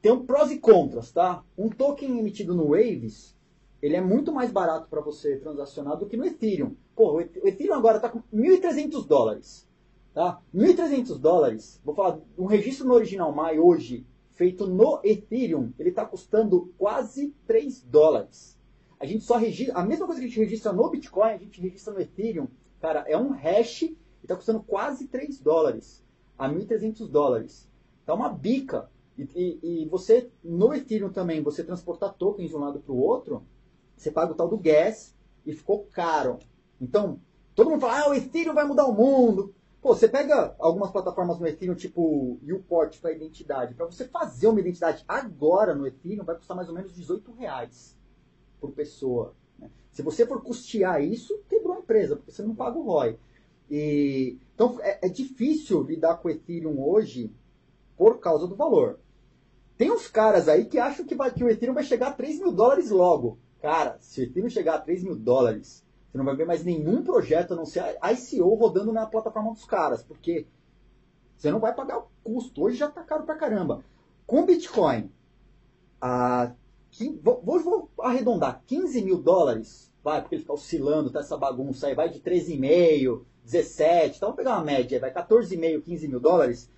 [0.00, 1.42] tem um prós e contras, tá?
[1.58, 3.36] Um token emitido no Waves,
[3.82, 6.76] ele é muito mais barato para você transacionar do que no Ethereum.
[6.94, 9.68] Pô, o Ethereum agora está com 1.300 dólares.
[10.14, 10.40] Tá?
[10.54, 16.04] 1.300 dólares, vou falar, um registro no Original My hoje, feito no Ethereum, ele está
[16.04, 18.56] custando quase 3 dólares.
[19.00, 21.60] A gente só registra, a mesma coisa que a gente registra no Bitcoin, a gente
[21.60, 22.48] registra no Ethereum.
[22.80, 26.04] Cara, é um hash e está custando quase 3 dólares
[26.38, 27.68] a 1.300 dólares.
[28.06, 28.88] Tá uma bica.
[29.16, 32.98] E, e- e você, no Ethereum também, você transportar tokens de um lado para o
[32.98, 33.42] outro,
[33.96, 35.14] você paga o tal do gas
[35.44, 36.38] e ficou caro.
[36.80, 37.20] Então,
[37.54, 39.52] todo mundo fala, ah, o Ethereum vai mudar o mundo.
[39.82, 43.74] Pô, você pega algumas plataformas no Ethereum, tipo Uport para identidade.
[43.74, 47.96] Para você fazer uma identidade agora no Ethereum, vai custar mais ou menos 18 reais
[48.60, 49.34] por pessoa.
[49.98, 53.18] Se você for custear isso, quebrou a empresa, porque você não paga o ROI.
[53.68, 57.34] E, então, é, é difícil lidar com o Ethereum hoje
[57.96, 59.00] por causa do valor.
[59.76, 62.38] Tem uns caras aí que acham que, vai, que o Ethereum vai chegar a 3
[62.38, 63.40] mil dólares logo.
[63.60, 67.02] Cara, se o Ethereum chegar a 3 mil dólares, você não vai ver mais nenhum
[67.02, 70.46] projeto, a não ser a ICO, rodando na plataforma dos caras, porque
[71.36, 72.62] você não vai pagar o custo.
[72.62, 73.82] Hoje já tá caro pra caramba.
[74.24, 75.10] Com Bitcoin,
[76.00, 76.52] a,
[77.20, 79.87] vou- vou arredondar, 15 mil dólares,
[80.22, 84.56] porque ele fica oscilando, tá essa bagunça aí, vai de 13,5, 17, então vamos pegar
[84.56, 86.70] uma média, vai 14,5, 15 mil dólares.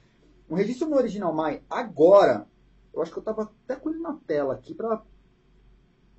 [0.48, 2.46] Um registro no Original My agora
[2.92, 5.02] Eu acho que eu tava até com ele na tela aqui pra,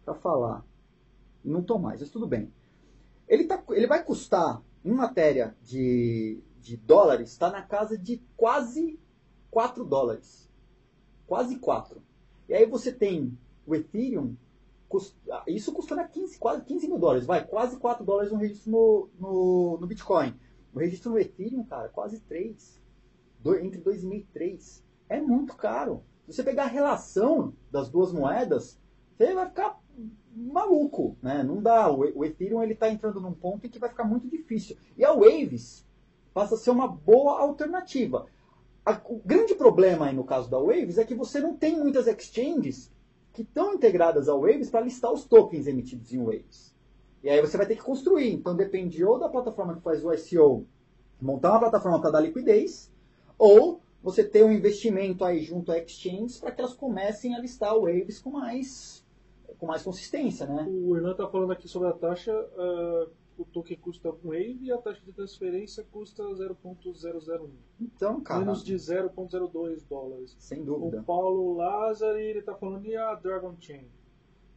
[0.05, 0.65] pra falar.
[1.43, 2.53] Não tô mais, mas tudo bem.
[3.27, 8.99] Ele, tá, ele vai custar, em matéria de, de dólares, está na casa de quase
[9.49, 10.49] 4 dólares.
[11.27, 12.01] Quase 4.
[12.49, 14.35] E aí você tem o Ethereum,
[15.29, 19.09] ah, isso custando 15, quase 15 mil dólares, vai, quase 4 dólares no registro no,
[19.19, 20.33] no, no Bitcoin.
[20.73, 22.81] O registro no Ethereum, cara, quase 3.
[23.39, 24.83] Do- entre 2,5 e 3.
[25.09, 26.03] É muito caro.
[26.25, 28.79] Se você pegar a relação das duas moedas,
[29.17, 29.79] você vai ficar
[30.35, 31.43] maluco, né?
[31.43, 31.91] Não dá.
[31.91, 34.77] O, o Ethereum ele está entrando num ponto em que vai ficar muito difícil.
[34.97, 35.85] E a Waves
[36.33, 38.25] passa a ser uma boa alternativa.
[38.85, 42.07] A- o grande problema aí no caso da Waves é que você não tem muitas
[42.07, 42.91] exchanges
[43.33, 46.73] que estão integradas ao Waves para listar os tokens emitidos em Waves.
[47.23, 48.33] E aí você vai ter que construir.
[48.33, 50.65] Então depende ou da plataforma que faz o ICO
[51.21, 52.91] montar uma plataforma para dar liquidez,
[53.37, 57.75] ou você ter um investimento aí junto a exchanges para que elas comecem a listar
[57.77, 59.05] o Waves com mais,
[59.59, 60.65] com mais consistência, né?
[60.67, 62.33] O Hernan está falando aqui sobre a taxa.
[62.57, 63.07] ah,
[63.41, 67.49] o token custa 1 Wave e a taxa de transferência custa 0.001.
[67.79, 70.35] Então, cara, Menos de 0.02 dólares.
[70.39, 71.03] sem O dúvida.
[71.03, 73.87] Paulo Lázari, ele está falando, e a Dragon Chain?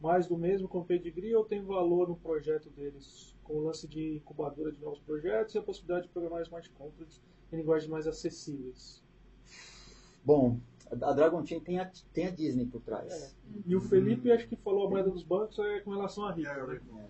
[0.01, 3.35] Mais do mesmo com o pedigree ou tem valor no projeto deles?
[3.43, 7.23] Com o lance de incubadora de novos projetos e a possibilidade de programar smart contracts
[7.53, 9.03] em linguagens mais acessíveis.
[10.25, 10.59] Bom,
[10.91, 13.35] a Dragon Chain tem a, tem a Disney por trás.
[13.67, 16.51] E o Felipe, acho que falou a moeda dos bancos é com relação a Ripple.
[16.51, 17.09] É, né?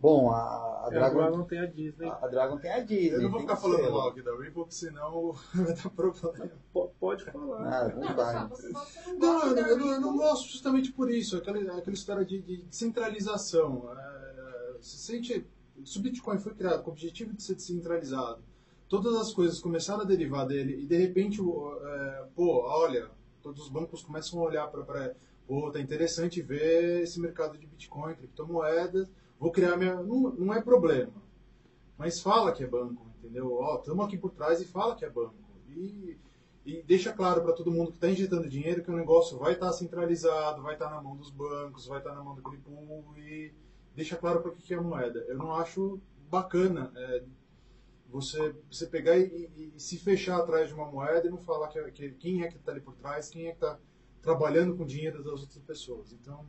[0.00, 2.08] Bom, a, a a Dragon, Dragon tem a Disney.
[2.08, 3.10] a, a Dragon tem a Disney.
[3.16, 3.90] Eu não vou ficar falando ser.
[3.90, 6.50] mal aqui da Ripple, porque senão vai dar problema.
[6.72, 7.66] Po- Pode falar.
[7.66, 11.94] Ah, não você não eu, eu não, eu não gosto justamente por isso, aquela, aquela
[11.94, 13.90] história de, de descentralização.
[13.92, 15.44] É, se sente,
[15.84, 18.42] se o Bitcoin foi criado com o objetivo de ser descentralizado,
[18.88, 23.10] todas as coisas começaram a derivar dele e de repente, o- é, pô, olha,
[23.42, 25.14] todos os bancos começam a olhar para,
[25.46, 29.96] pô, tá interessante ver esse mercado de Bitcoin, criptomoedas, vou criar minha.
[29.96, 31.12] Não, não é problema.
[31.96, 33.52] Mas fala que é banco, entendeu?
[33.54, 35.34] Ó, estamos aqui por trás e fala que é banco.
[35.68, 36.16] E,
[36.64, 39.72] e deixa claro para todo mundo que está injetando dinheiro que o negócio vai estar
[39.72, 43.52] centralizado, vai estar na mão dos bancos, vai estar na mão do pool e
[43.94, 45.20] deixa claro para que que é a moeda.
[45.28, 47.24] Eu não acho bacana é,
[48.08, 49.24] você, você pegar e,
[49.56, 52.48] e- e se fechar atrás de uma moeda e não falar que, que- quem é
[52.48, 53.78] que está ali por trás, quem é que está
[54.22, 56.12] trabalhando com o dinheiro das outras pessoas.
[56.12, 56.46] Então,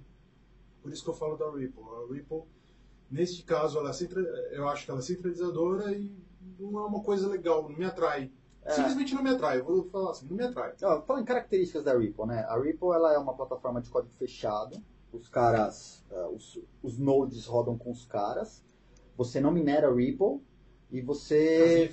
[0.81, 1.83] por isso que eu falo da Ripple.
[1.83, 2.43] A Ripple,
[3.09, 6.11] neste caso, ela é centra- eu acho que ela é centralizadora e
[6.59, 8.31] não é uma coisa legal, não me atrai.
[8.63, 8.71] É.
[8.71, 10.73] Simplesmente não me atrai, eu vou falar assim, não me atrai.
[10.83, 12.45] Ó, falando em características da Ripple, né?
[12.49, 14.77] A Ripple ela é uma plataforma de código fechado.
[15.11, 18.63] Os caras, ah, os, os nodes rodam com os caras.
[19.17, 20.41] Você não minera Ripple
[20.91, 21.91] e você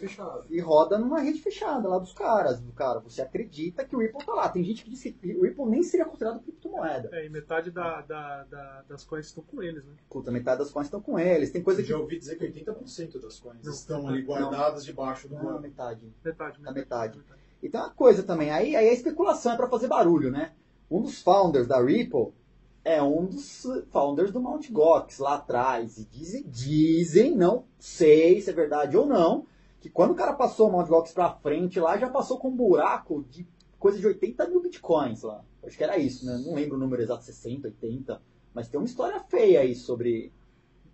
[0.48, 2.58] e roda numa rede fechada lá dos caras.
[2.60, 4.48] Do cara, você acredita que o Ripple tá lá.
[4.48, 7.10] Tem gente que diz que o Ripple nem seria considerado criptomoeda.
[7.12, 9.92] É, e metade da, da- da- das coisas estão com eles, né?
[10.08, 11.50] Puta, metade das coins estão com eles.
[11.50, 14.84] Tem coisa Eu que já ouvi dizer que 80% das coins Não, estão ali guardadas
[14.84, 15.60] debaixo do não, banco.
[15.60, 16.12] metade.
[16.24, 17.18] Metade, Na metade.
[17.18, 17.40] metade.
[17.62, 20.52] E tem uma coisa também, aí, aí a especulação é para fazer barulho, né?
[20.90, 22.32] Um dos founders da Ripple
[22.86, 24.70] é um dos founders do Mt.
[24.70, 25.98] Gox lá atrás.
[25.98, 29.44] E dizem, dizem, não sei se é verdade ou não,
[29.80, 30.88] que quando o cara passou o Mt.
[30.88, 33.44] Gox pra frente lá, já passou com um buraco de
[33.76, 35.44] coisa de 80 mil bitcoins lá.
[35.64, 36.40] Acho que era isso, né?
[36.46, 38.22] Não lembro o número exato, 60, 80.
[38.54, 40.32] Mas tem uma história feia aí sobre,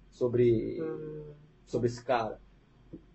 [0.08, 1.34] sobre, Hum,
[1.66, 2.40] sobre esse cara.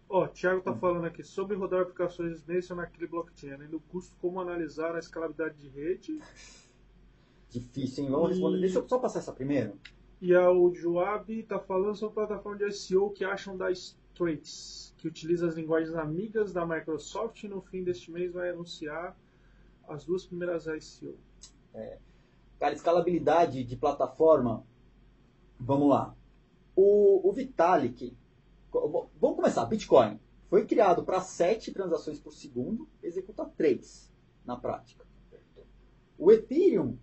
[0.07, 3.79] Ó, o Thiago tá falando aqui sobre rodar aplicações nesse ou naquele blockchain, além do
[3.79, 6.21] custo, como analisar a escalabilidade de rede.
[7.49, 8.11] Difícil, hein?
[8.11, 8.59] Vamos E- responder.
[8.59, 9.73] Deixa eu só passar essa primeiro.
[10.21, 14.93] E a o Joab tá falando sobre a plataforma de SEO que acham da Straits,
[14.97, 19.15] que utiliza as linguagens amigas da Microsoft e no fim deste mês vai anunciar
[19.87, 21.15] as duas primeiras SEO.
[22.59, 24.63] Cara, escalabilidade de plataforma.
[25.59, 26.15] Vamos lá.
[26.75, 28.15] O, o Vitalik.
[28.71, 29.65] Vamos começar.
[29.65, 30.19] Bitcoin.
[30.49, 34.11] Foi criado para 7 transações por segundo, executa 3
[34.45, 35.05] na prática.
[36.17, 36.97] O Ethereum,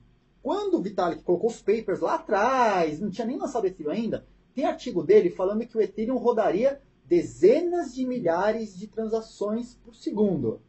[0.45, 4.27] quando o Vitalik colocou os papers lá atrás, não tinha nem lançado o Ethereum ainda,
[4.55, 10.61] tem artigo dele falando que o Ethereum rodaria dezenas de milhares de transações por segundo.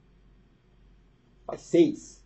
[1.45, 2.25] Faz 6.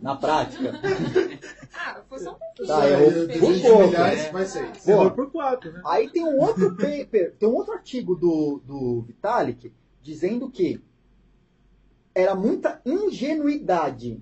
[0.00, 0.72] Na prática.
[1.80, 2.66] Ah, foi só um pouquinho.
[2.66, 3.06] Tá, né?
[3.06, 3.68] eu- por isso.
[3.68, 4.44] pouco, milhares né?
[4.74, 5.04] Você Boa.
[5.04, 5.82] vai por 4, né?
[5.86, 10.82] Aí tem um outro paper, tem um outro artigo do, do Vitalik dizendo que
[12.14, 14.20] era muita ingenuidade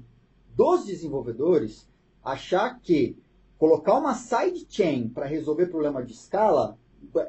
[0.54, 1.88] dos desenvolvedores
[2.26, 3.16] achar que
[3.56, 6.76] colocar uma sidechain para resolver problema de escala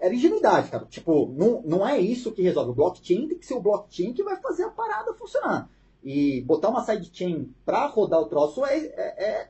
[0.02, 0.86] era ingenuidade, cara.
[0.86, 2.72] Tipo, não, não é isso que resolve.
[2.72, 5.70] O blockchain tem que ser o blockchain que vai fazer a parada funcionar.
[6.04, 9.50] e botar uma sidechain para rodar o troço é, é, é,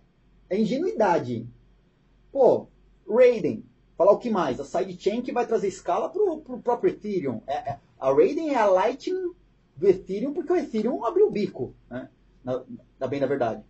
[0.49, 1.47] é ingenuidade.
[2.31, 2.67] Pô,
[3.09, 3.63] Raiden,
[3.97, 4.59] falar o que mais?
[4.59, 7.41] A sidechain que vai trazer escala pro, pro próprio Ethereum.
[7.47, 9.33] É, é, a Raiden é a Lightning
[9.77, 12.09] do Ethereum porque o Ethereum abriu o bico, né?
[12.43, 12.63] Na,
[12.99, 13.63] na bem da verdade.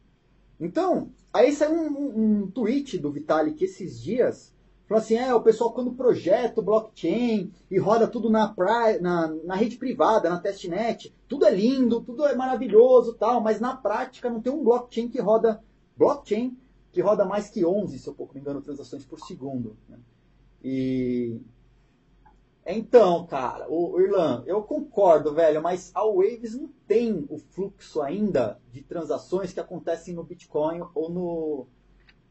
[0.59, 4.55] Então, aí saiu um, um, tweet do Vitalik esses dias
[4.87, 8.55] Falou assim, é, o pessoal quando projeta o blockchain e roda tudo na,
[9.01, 13.75] na, na rede privada, na testnet, tudo é lindo, tudo é maravilhoso tal, mas na
[13.75, 15.61] prática não tem um blockchain que roda
[15.97, 16.57] blockchain
[16.89, 19.75] que roda mais que 11, se eu pouco me engano, transações por segundo.
[19.89, 19.99] Né?
[20.63, 21.41] E
[22.67, 28.60] então, cara, o Irlan, eu concordo, velho, mas a Waves não tem o fluxo ainda
[28.71, 31.67] de transações que acontecem no Bitcoin ou no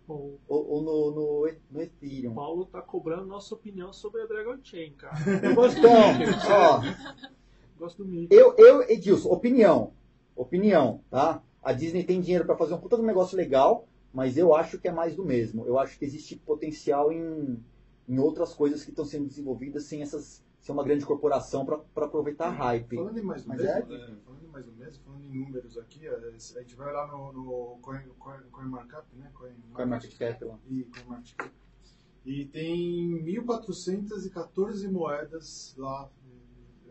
[0.09, 2.33] ou, ou no, no, no Ethereum.
[2.33, 5.17] O Paulo tá cobrando nossa opinião sobre a Dragon Chain, cara.
[5.43, 5.93] Eu gosto então,
[6.51, 6.81] ó,
[7.79, 8.35] gosto do Mickey.
[8.35, 9.93] Eu, eu, Edilson, opinião.
[10.37, 11.43] Opinião, tá?
[11.63, 14.79] A Disney tem dinheiro para fazer um puta de um negócio legal, mas eu acho
[14.79, 15.67] que é mais do mesmo.
[15.67, 17.59] Eu acho que existe potencial em,
[18.09, 22.49] em outras coisas que estão sendo desenvolvidas sem essas ser uma grande corporação para aproveitar
[22.49, 22.97] a hype.
[22.97, 23.99] Falando em mais do Mas mesmo, é...
[23.99, 24.17] né?
[24.25, 27.79] falando em mais do mesmo, falando em números aqui, a gente vai lá no, no
[27.81, 29.31] Coin, Coin, CoinMarkup, né?
[29.33, 30.59] Coin, CoinMarketCap lá.
[30.69, 31.53] E, CoinMarketCap.
[32.25, 36.11] e tem 1.414 moedas lá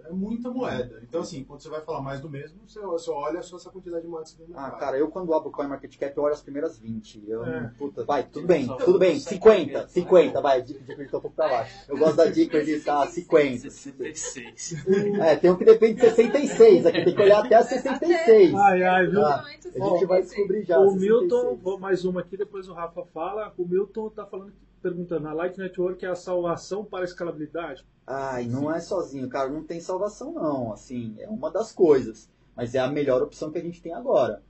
[0.07, 0.99] é muita moeda.
[1.03, 4.03] Então, assim, quando você vai falar mais do mesmo, você, você olha só essa quantidade
[4.03, 6.41] de moedas que tem no Ah, cara, eu quando abro o CoinMarketCap, eu olho as
[6.41, 7.23] primeiras 20.
[7.27, 7.71] Eu, é.
[7.77, 11.35] puta, vai, tudo bem, tudo bem, 50, 50, vai, a dica de acreditar um pouco
[11.35, 11.85] pra baixo.
[11.87, 13.69] Eu gosto da dica de estar 50.
[13.69, 14.85] 66.
[15.19, 18.53] É, tem um que depende de 66, aqui tem que olhar até a 66.
[18.53, 19.25] Ai, ai, viu?
[19.25, 20.79] Ah, a gente vai descobrir já.
[20.79, 23.53] O Milton, vou mais uma aqui, depois o Rafa fala.
[23.57, 27.83] O Milton tá falando que perguntando, a Light Network é a salvação para a escalabilidade?
[28.05, 32.75] Ai, não é sozinho, cara, não tem salvação não, assim, é uma das coisas, mas
[32.75, 34.43] é a melhor opção que a gente tem agora.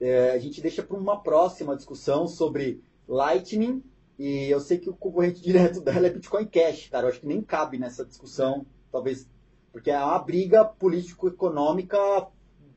[0.00, 3.80] É, a gente deixa para uma próxima discussão sobre Lightning,
[4.18, 7.26] e eu sei que o concorrente direto dela é Bitcoin Cash, cara, eu acho que
[7.28, 9.30] nem cabe nessa discussão, talvez,
[9.70, 11.96] porque é uma briga político-econômica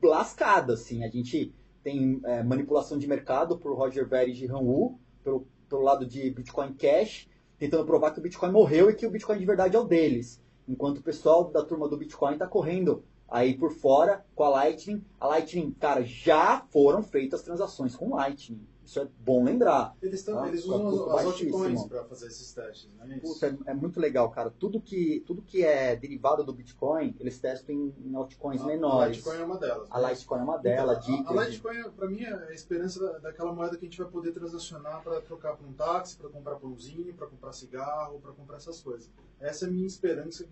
[0.00, 4.96] lascada, assim, a gente tem é, manipulação de mercado por Roger Ver e Jihan Wu,
[5.24, 9.10] pelo pelo lado de Bitcoin Cash, tentando provar que o Bitcoin morreu e que o
[9.10, 10.42] Bitcoin de verdade é o deles.
[10.68, 15.02] Enquanto o pessoal da turma do Bitcoin está correndo aí por fora com a Lightning.
[15.18, 18.60] A Lightning, cara, já foram feitas transações com Lightning.
[18.90, 19.96] Isso é bom lembrar.
[20.02, 20.48] Eles, tão, tá?
[20.48, 23.34] eles usam as altcoins para fazer esses testes, não é isso?
[23.34, 24.50] Puta, é, é, muito legal, cara.
[24.50, 29.18] Tudo que, tudo que é derivado do Bitcoin, eles testam em, em altcoins a, menores.
[29.24, 29.88] A Litecoin é uma delas.
[29.92, 30.10] A né?
[30.10, 31.08] Litecoin é uma delas.
[31.08, 34.10] Então, a, a Litecoin, para mim, é a esperança daquela moeda que a gente vai
[34.10, 38.56] poder transacionar para trocar por um táxi, para comprar pãozinho, para comprar cigarro, para comprar
[38.56, 39.08] essas coisas.
[39.38, 40.44] Essa é a minha esperança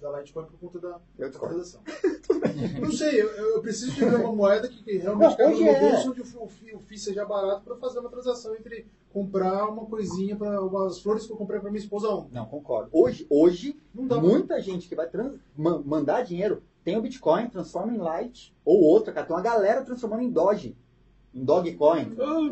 [0.00, 1.82] da Litecoin por conta da, transação.
[2.80, 5.90] não sei, eu, eu, preciso de uma moeda que, realmente caiba no meu é.
[5.90, 10.36] bolso, onde o, o FII seja barato para fazer uma transação entre comprar uma coisinha
[10.36, 12.34] para as flores que eu comprei para minha esposa ontem.
[12.34, 12.88] Não, concordo.
[12.92, 18.54] Hoje, hoje muita gente que vai trans, mandar dinheiro tem o Bitcoin, transforma em Light
[18.64, 19.26] ou outra, cara.
[19.26, 20.76] Tem uma galera transformando em Doge.
[21.34, 22.14] Em Dogecoin.
[22.18, 22.50] Oh,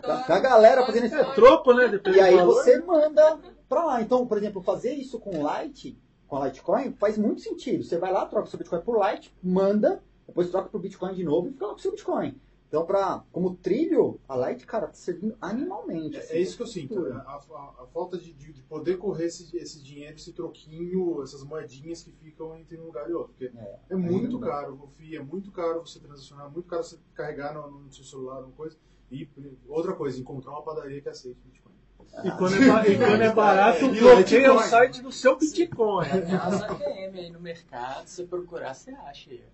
[0.00, 1.14] tá, tá a galera fazendo.
[1.14, 2.00] É troco, né?
[2.14, 4.00] e aí você manda para lá.
[4.00, 7.84] Então, por exemplo, fazer isso com Light, com a Litecoin, faz muito sentido.
[7.84, 11.24] Você vai lá, troca o seu Bitcoin por Light, manda, depois troca pro Bitcoin de
[11.24, 12.40] novo e fica lá com o seu Bitcoin.
[12.68, 16.18] Então, pra, como trilho, a Light, cara, tá servindo animalmente.
[16.18, 17.00] Assim, é, é, isso que eu sinto.
[17.00, 17.14] Né?
[17.26, 22.02] A, a, a, falta de, de, poder correr esse, esse dinheiro, esse troquinho, essas moedinhas
[22.02, 23.32] que ficam entre um lugar e outro.
[23.32, 26.84] Porque é, é muito caro, o FII é muito caro você transacionar, é muito caro
[26.84, 28.76] você carregar no, no seu celular, uma coisa.
[29.10, 29.26] E
[29.66, 31.77] outra coisa, encontrar uma padaria que aceite Bitcoin.
[32.24, 36.04] E quando é, e quando é barato, é, bloqueia o site do seu Bitcoin.
[36.08, 39.44] Casa ATM aí no mercado, se procurar, você acha aí.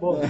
[0.00, 0.22] Bom,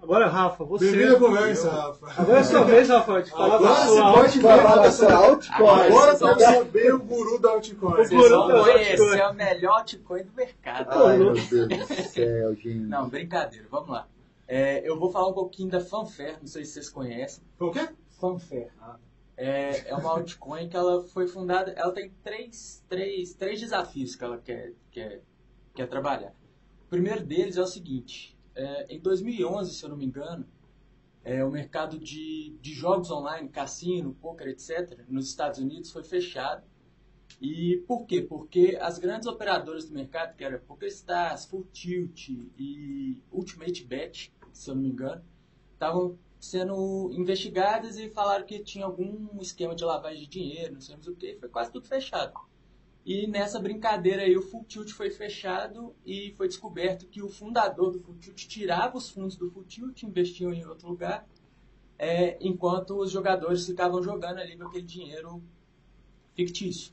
[0.00, 0.90] agora, Rafa, você.
[0.90, 2.22] Bem-vindo à conversa, Rafa.
[2.22, 5.80] Agora é sua vez, Rafa, de falar agora da sua pode falar da sua altcoin.
[5.80, 7.92] Agora você vai saber o guru da altcoin.
[7.92, 9.18] O guru da altcoin.
[9.18, 10.88] é o melhor altcoin do mercado.
[10.92, 12.74] Ai, meu Deus do céu, gente.
[12.78, 14.06] Não, brincadeira, vamos lá.
[14.48, 17.44] É, eu vou falar um pouquinho da Fanfare, não sei se vocês conhecem.
[17.58, 17.86] O quê?
[18.18, 18.68] Fanfare.
[18.80, 18.96] Ah
[19.36, 24.24] é, é uma altcoin que ela foi fundada, ela tem três, três, três desafios que
[24.24, 25.22] ela quer, quer,
[25.74, 26.34] quer trabalhar.
[26.86, 30.46] O primeiro deles é o seguinte, é, em 2011, se eu não me engano,
[31.24, 36.62] é, o mercado de, de jogos online, cassino, poker, etc., nos Estados Unidos foi fechado.
[37.40, 38.22] E por quê?
[38.22, 44.70] Porque as grandes operadoras do mercado, que eram PokerStars, Full Tilt e Ultimate Bet, se
[44.70, 45.24] eu não me engano,
[45.72, 51.08] estavam sendo investigadas e falaram que tinha algum esquema de lavagem de dinheiro, não mais
[51.08, 52.34] o que, foi quase tudo fechado.
[53.04, 57.92] E nessa brincadeira aí o Full Tilt foi fechado e foi descoberto que o fundador
[57.92, 61.26] do Full Tilt tirava os fundos do Full Tilt, investiam em outro lugar,
[61.98, 65.42] é, enquanto os jogadores ficavam jogando ali com aquele dinheiro
[66.34, 66.92] fictício.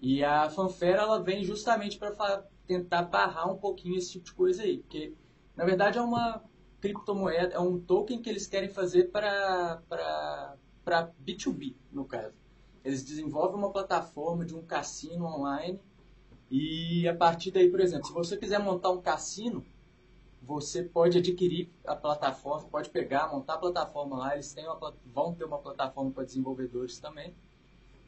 [0.00, 4.62] E a fanfare ela vem justamente para tentar barrar um pouquinho esse tipo de coisa
[4.62, 5.12] aí, porque
[5.56, 6.42] na verdade é uma
[6.80, 9.82] criptomoeda, é um token que eles querem fazer para
[10.84, 12.34] para B2B, no caso.
[12.82, 15.78] Eles desenvolvem uma plataforma de um cassino online
[16.50, 19.64] e a partir daí, por exemplo, se você quiser montar um cassino,
[20.40, 25.34] você pode adquirir a plataforma, pode pegar, montar a plataforma lá, eles têm uma, vão
[25.34, 27.34] ter uma plataforma para desenvolvedores também.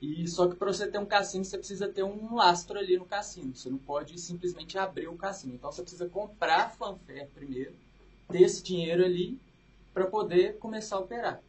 [0.00, 3.04] E só que para você ter um cassino, você precisa ter um lastro ali no
[3.04, 3.54] cassino.
[3.54, 5.54] Você não pode simplesmente abrir o cassino.
[5.54, 7.74] Então você precisa comprar fanfare primeiro,
[8.30, 9.38] ter esse dinheiro ali
[9.92, 11.42] para poder começar a operar.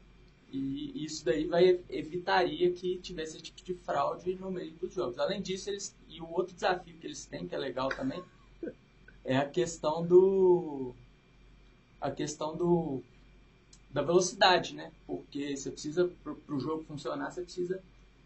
[0.51, 5.17] E isso daí vai evitaria que tivesse esse tipo de fraude no meio dos jogos.
[5.17, 8.21] Além disso, eles e o outro desafio que eles têm, que é legal também,
[9.23, 10.93] é a questão do
[12.01, 13.01] a questão do
[13.89, 14.91] da velocidade, né?
[15.07, 17.81] Porque você precisa para o jogo funcionar, você precisa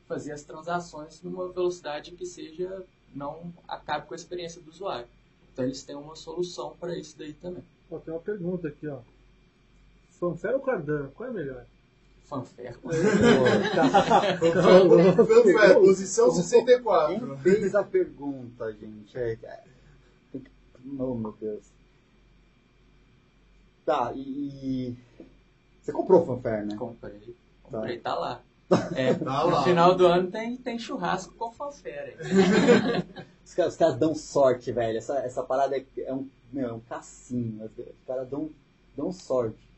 [0.08, 5.08] fazer as transações numa velocidade que seja não acabe com a experiência do usuário.
[5.52, 7.64] Então eles têm uma solução para isso daí também.
[7.90, 9.00] Pô, tem uma pergunta aqui, ó.
[10.20, 11.12] Fanfare ou Cardano?
[11.12, 11.66] Qual é melhor?
[12.26, 12.74] Fanfare.
[15.28, 17.20] Fanfare, posição 64.
[17.20, 19.16] Quem fez a pergunta, gente?
[19.18, 19.64] É, é,
[20.98, 21.66] oh, meu Deus.
[23.86, 24.96] Tá, e.
[25.82, 26.76] Você comprou o Fanfare, né?
[26.76, 27.36] Comprei.
[27.62, 28.42] Comprei, tá, tá lá.
[28.96, 29.64] É, Tá no lá.
[29.64, 32.18] final do ano tem, tem churrasco com fanfare.
[33.46, 34.98] Os caras, os caras dão sorte, velho.
[34.98, 37.66] Essa, essa parada é, é um, meu, é um cassino.
[37.66, 38.50] Os caras dão,
[38.98, 39.70] dão sorte.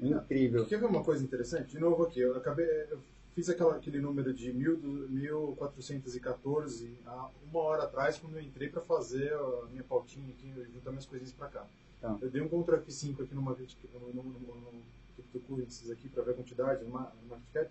[0.00, 0.64] Incrível.
[0.66, 1.72] Quer ver uma coisa interessante?
[1.72, 2.66] De novo aqui, eu acabei.
[2.90, 2.98] Eu
[3.34, 8.68] fiz aquela, aquele número de mil do- 1414 há uma hora atrás, quando eu entrei
[8.68, 11.66] para fazer a minha pautinha aqui, juntar minhas coisinhas para cá.
[12.00, 12.16] Tá.
[12.20, 14.82] Eu dei um Ctrl F5 aqui numa no, no, no, no
[15.16, 17.70] CryptoCurrencies aqui para ver a quantidade, no no market cap.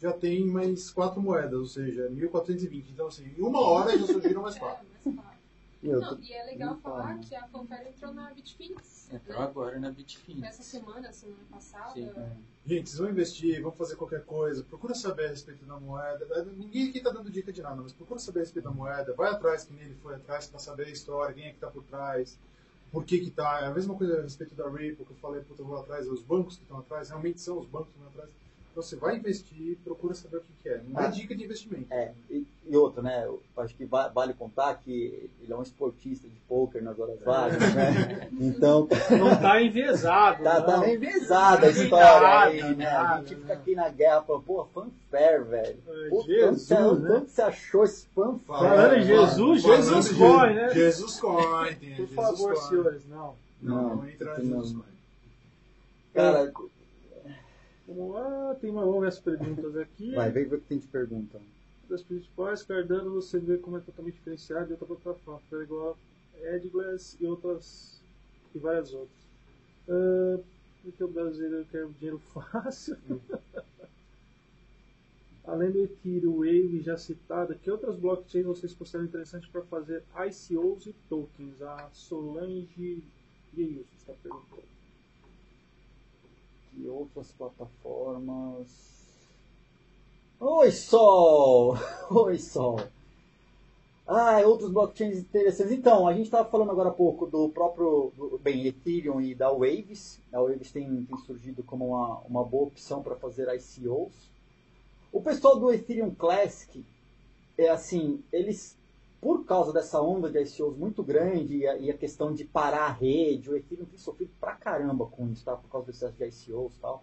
[0.00, 2.90] Já tem mais quatro moedas, ou seja, 1420.
[2.92, 4.86] Então, assim, em uma hora já surgiram mais quatro.
[5.04, 5.38] É, mais.
[5.82, 7.18] E eu Não, tô- e é legal Não falar fala.
[7.20, 9.12] que a Fanfare entrou na Bitfinex.
[9.12, 9.44] Entrou né?
[9.44, 10.46] agora na Bitfinex.
[10.48, 11.94] Essa semana, semana passada.
[11.94, 12.12] Sim.
[12.66, 16.26] Gente, vocês vão investir, vão fazer qualquer coisa, procura saber a respeito da moeda.
[16.56, 19.14] Ninguém aqui está dando dica de nada, mas procura saber a respeito da moeda.
[19.14, 21.68] Vai atrás, que nem ele foi atrás, para saber a história, quem é que está
[21.68, 22.38] por trás,
[22.92, 23.60] por que que tá.
[23.62, 26.06] É a mesma coisa a respeito da Ripple, que eu falei, puta, eu vou atrás,
[26.08, 28.30] os bancos que estão atrás, realmente são os bancos que estão atrás.
[28.70, 30.80] Então você vai investir, procura saber o que, que é.
[30.88, 31.08] Não é Ah.
[31.08, 31.86] dica de investimento.
[31.90, 33.24] É, e, e outra, né?
[33.24, 37.18] Eu acho que va- vale contar que ele é um esportista de pôquer nas horas
[37.20, 38.28] vagas, né?
[38.38, 38.86] Então,
[39.18, 40.44] Não tá enviesado.
[40.44, 40.66] tá, não.
[40.66, 42.86] tá meio pesada a história nada, aí, né?
[42.86, 45.78] A gente fica aqui na guerra falando, pô, fanfare, velho.
[45.88, 47.08] Ai, Pô, Jesus, tanto, você- né?
[47.08, 48.46] tanto você achou esse fanfare?
[48.46, 50.70] Falando em Jesus, Falando Jesus Coin, né?
[50.74, 52.68] Jesus Coin, Por Jesus favor, Coin.
[52.68, 53.34] senhores, não.
[53.60, 54.44] Não, Não, não entra não.
[54.44, 54.82] Jesus Coin.
[56.14, 56.52] Cara,
[57.88, 60.14] Vamos lá, tem uma, vamos ver as perguntas aqui.
[60.14, 61.40] vai, vem ver o que tem de pergunta.
[61.88, 65.96] Das principais, Cardano você vê como é totalmente diferenciado de outra plataforma, é igual
[66.34, 68.02] a Edglass e outras
[68.54, 69.26] e várias outras.
[69.88, 70.38] Ah,
[70.82, 72.18] porque o brasileiro quer dinheiro
[72.52, 72.98] fácil.
[75.44, 80.86] Além do Ethereum Wave já citado, que outras blockchains vocês consideram interessantes para fazer ICOs
[80.86, 81.62] e tokens?
[81.62, 83.02] A Solange
[83.54, 84.77] Guius está perguntando.
[86.78, 88.68] E outras plataformas.
[90.40, 91.74] Oi, Sol!
[92.10, 92.78] Oi, Sol!
[94.06, 95.72] Ah, outros blockchains interessantes.
[95.72, 99.50] Então, a gente estava falando agora há pouco do próprio, do- bem, Ethereum e da
[99.50, 100.18] Waves.
[100.32, 104.30] A Waves tem, tem surgido como uma, uma boa opção para fazer ICOs.
[105.12, 106.82] O pessoal do Ethereum Classic,
[107.58, 108.77] é assim, eles,
[109.20, 112.86] por causa dessa onda de ICOs muito grande e a, e a questão de parar
[112.86, 115.56] a rede, o Ethereum tem sofrido pra caramba com isso, tá?
[115.56, 117.02] Por causa do excesso de ICOs e tal.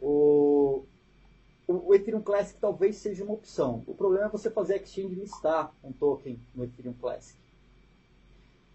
[0.00, 0.84] O,
[1.66, 3.82] o, Ethereum Classic talvez seja uma opção.
[3.86, 7.38] O problema é você fazer a exchange listar um token no Ethereum Classic.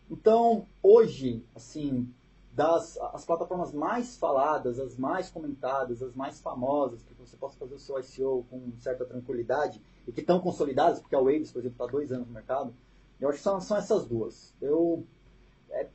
[0.09, 2.11] Então, hoje, assim,
[2.55, 7.75] das as plataformas mais faladas, as mais comentadas, as mais famosas, que você possa fazer
[7.75, 11.75] o seu ICO com certa tranquilidade e que estão consolidadas, porque a Waves, por exemplo,
[11.75, 12.73] está dois anos no mercado,
[13.19, 14.53] eu acho que são, são essas duas.
[14.61, 15.05] Eu,
[15.69, 15.87] é,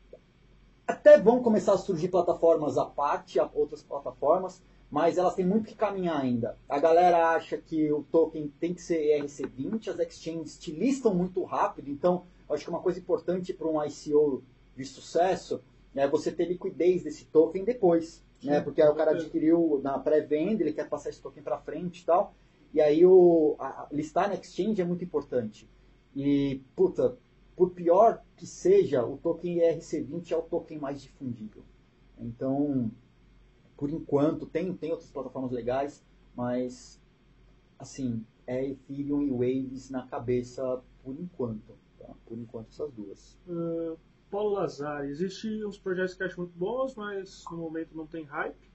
[0.86, 5.74] até vão começar a surgir plataformas à parte, outras plataformas, mas elas têm muito que
[5.74, 6.58] caminhar ainda.
[6.68, 11.42] A galera acha que o token tem que ser ERC20, as exchanges te listam muito
[11.44, 14.42] rápido, então acho que uma coisa importante para um ICO
[14.76, 15.62] de sucesso
[15.94, 18.60] é você ter liquidez desse token depois, né?
[18.60, 22.04] Porque aí o cara adquiriu na pré-venda, ele quer passar esse token para frente e
[22.06, 22.34] tal,
[22.72, 25.68] e aí o a- listar na exchange é muito importante.
[26.14, 27.16] E, puta,
[27.56, 31.64] por pior que seja, o token ERC20 é o token mais difundido.
[32.18, 32.90] Então,
[33.76, 37.00] por enquanto, tem, tem outras plataformas legais, mas,
[37.78, 41.74] assim, é Ethereum e Waves na cabeça por enquanto.
[41.98, 42.14] Tá?
[42.26, 43.38] Por enquanto, essas duas.
[43.46, 43.96] Uh,
[44.30, 48.70] Paulo Lazar, existem uns projetos que acho muito bons, mas no momento não tem hype.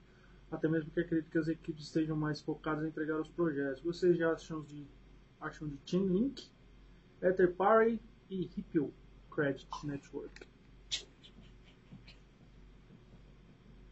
[0.50, 3.82] Até mesmo que acredito que as equipes estejam mais focadas em entregar os projetos.
[3.82, 4.86] Vocês já acham de,
[5.40, 6.50] acham de Chainlink,
[7.20, 8.00] Etherparty
[8.30, 8.92] e Ripple
[9.30, 10.46] Credit Network?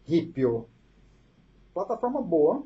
[0.05, 0.65] Ripple.
[1.73, 2.63] Plataforma boa.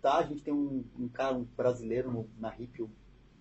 [0.00, 0.18] Tá?
[0.18, 2.88] A gente tem um, um cara um brasileiro no, na Ripple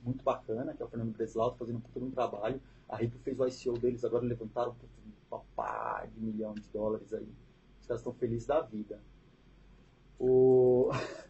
[0.04, 2.60] muito bacana, que é o Fernando Breslau, tá fazendo um um trabalho.
[2.90, 4.76] A Ripple fez o ICO deles, agora levantaram
[5.30, 7.32] uma pá de milhão de dólares aí.
[7.80, 9.00] Os caras estão felizes da vida.
[10.20, 10.90] O...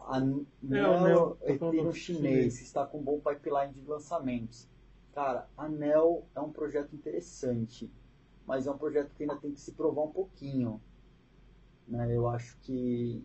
[0.00, 0.20] A
[0.62, 4.66] Neo é, Ethereum chinês está com um bom pipeline de lançamentos.
[5.12, 7.92] Cara, a Neo é um projeto interessante,
[8.46, 10.80] mas é um projeto que ainda tem que se provar um pouquinho.
[11.86, 12.16] Né?
[12.16, 13.22] Eu acho que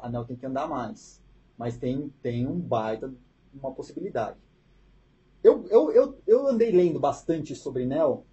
[0.00, 1.22] a Neo tem que andar mais,
[1.56, 3.14] mas tem, tem um baita,
[3.54, 4.40] uma possibilidade.
[5.46, 8.26] Eu, eu, eu, eu andei lendo bastante sobre Neo,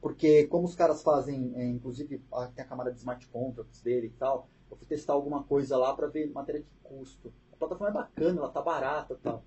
[0.00, 2.24] porque como os caras fazem, é, inclusive
[2.54, 5.92] tem a camada de smart contracts dele e tal, eu fui testar alguma coisa lá
[5.92, 7.34] para ver matéria de custo.
[7.52, 9.44] A plataforma é bacana, ela tá barata e tal.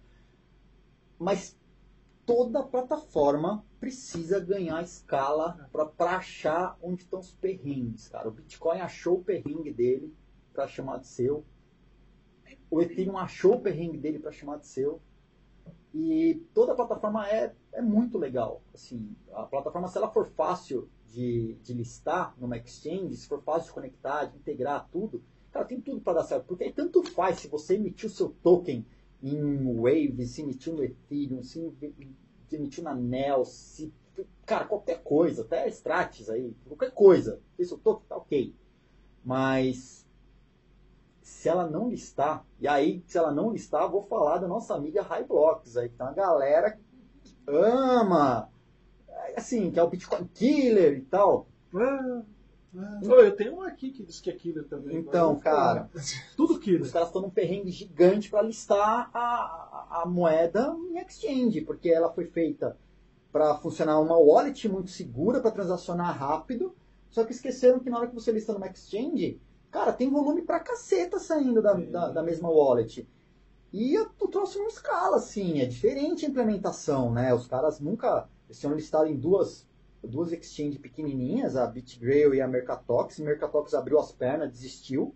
[1.18, 1.58] Mas
[2.24, 8.28] toda plataforma precisa ganhar escala para achar onde estão os perrengues, cara.
[8.28, 10.16] O Bitcoin achou o perrengue dele
[10.54, 11.44] para chamar de seu.
[12.70, 15.02] O Ethereum achou o perrengue dele para chamar de seu.
[15.94, 18.62] E toda a plataforma é, é muito legal.
[18.74, 23.68] Assim, a plataforma, se ela for fácil de, de listar numa exchange, se for fácil
[23.68, 26.46] de conectar, de integrar tudo, cara, tem tudo para dar certo.
[26.46, 28.86] Porque aí tanto faz se você emitir o seu token
[29.22, 31.60] em Wave, se emitiu no Ethereum, se
[32.52, 33.94] emitiu na Nel, se,
[34.46, 37.42] cara, qualquer coisa, até Stratis aí, qualquer coisa.
[37.58, 38.56] Se seu token tá ok.
[39.24, 40.08] Mas
[41.22, 45.02] se ela não listar, e aí se ela não listar, vou falar da nossa amiga
[45.02, 46.82] Highblocks aí, que tem uma galera que
[47.48, 48.50] ama
[49.36, 51.48] assim, que é o Bitcoin Killer e tal.
[51.76, 52.22] Ah,
[52.76, 53.00] ah.
[53.04, 54.98] eu tenho um aqui que diz que é killer também.
[54.98, 55.90] Então, cara,
[56.36, 56.82] tudo killer.
[56.82, 62.12] Os caras estão num perrengue gigante para listar a, a moeda em exchange, porque ela
[62.12, 62.78] foi feita
[63.32, 66.76] para funcionar uma wallet muito segura para transacionar rápido.
[67.10, 69.40] Só que esqueceram que na hora que você lista numa exchange,
[69.72, 73.08] cara, tem volume pra caceta saindo da, da, da, mesma wallet.
[73.74, 77.34] E o troço não escala, assim, é diferente a implementação, né?
[77.34, 79.66] Os caras nunca eles tinham listado em duas,
[80.04, 83.18] duas exchanges pequenininhas, a BitGrail e a Mercatox.
[83.18, 85.16] A Mercatox abriu as pernas, desistiu.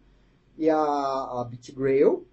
[0.58, 2.26] E a, a BitGrail,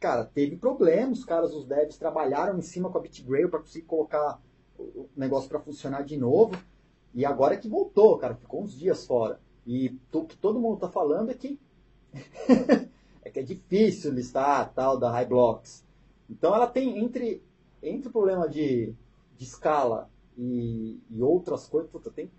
[0.00, 1.18] cara, teve problemas.
[1.18, 4.40] Os caras, os devs, trabalharam em cima com a BitGrail para conseguir colocar
[4.78, 6.56] o negócio para funcionar de novo.
[7.12, 9.38] E agora é que voltou, cara, ficou uns dias fora.
[9.68, 11.60] E o que todo mundo tá falando é que
[13.22, 15.84] é que é difícil listar tal da Highblocks.
[16.30, 17.42] Então ela tem entre
[17.82, 18.94] entre o problema de,
[19.36, 20.08] de escala
[20.38, 21.90] e, e outras coisas.
[21.90, 22.30] Puta, tem,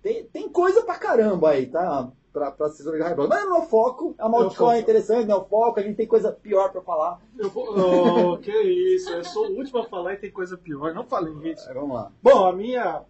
[0.00, 2.12] tem, tem coisa pra caramba aí, tá?
[2.32, 4.14] Pra, pra se jogar High Mas não é o foco.
[4.16, 5.80] A Maltcoin é interessante, não é o foco.
[5.80, 7.20] A gente tem coisa pior pra falar.
[7.36, 9.10] Eu vou, oh, que isso.
[9.10, 10.94] Eu sou o último a falar e tem coisa pior.
[10.94, 11.68] Não falei isso.
[11.68, 12.12] É, vamos lá.
[12.22, 13.02] Bom, a minha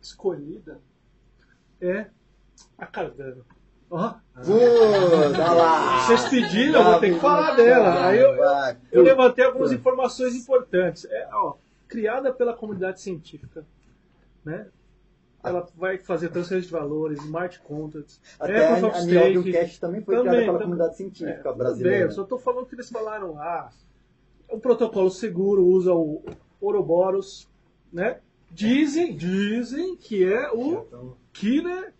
[0.00, 0.80] escolhida
[1.80, 2.06] é
[2.78, 3.44] a Cardano.
[3.90, 4.14] Ó.
[4.36, 5.54] Oh.
[5.54, 6.06] lá.
[6.06, 8.06] Vocês pediram, eu vou ter que falar dela.
[8.06, 8.36] Aí eu,
[8.92, 11.04] eu, levantei algumas informações importantes.
[11.06, 11.56] É, ó,
[11.88, 13.64] criada pela comunidade científica,
[14.44, 14.68] né?
[15.42, 20.14] Ela vai fazer transferência de valores, smart contracts, Até a, a Niobium Cash também foi
[20.14, 21.98] também, criada pela também, comunidade científica é, brasileira.
[21.98, 23.70] Bem, eu só estou falando que eles falaram lá.
[23.70, 23.70] Ah,
[24.48, 26.22] o protocolo seguro usa o
[26.60, 27.48] Ouroboros,
[27.92, 28.20] né?
[28.50, 31.94] Dizem, dizem que é o killer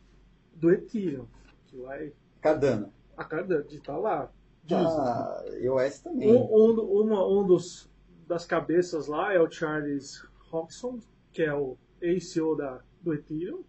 [0.60, 1.26] do Ethereum.
[1.66, 2.12] Que vai...
[2.40, 2.92] Cardano.
[3.16, 4.32] A Cardano, de estar tá lá.
[4.64, 4.86] Dizem.
[4.86, 6.32] Ah, iOS também.
[6.32, 7.90] Um, um, uma, um dos
[8.30, 11.00] das cabeças lá é o Charles Hobson,
[11.32, 13.64] que é o ACO da, do Ethereum.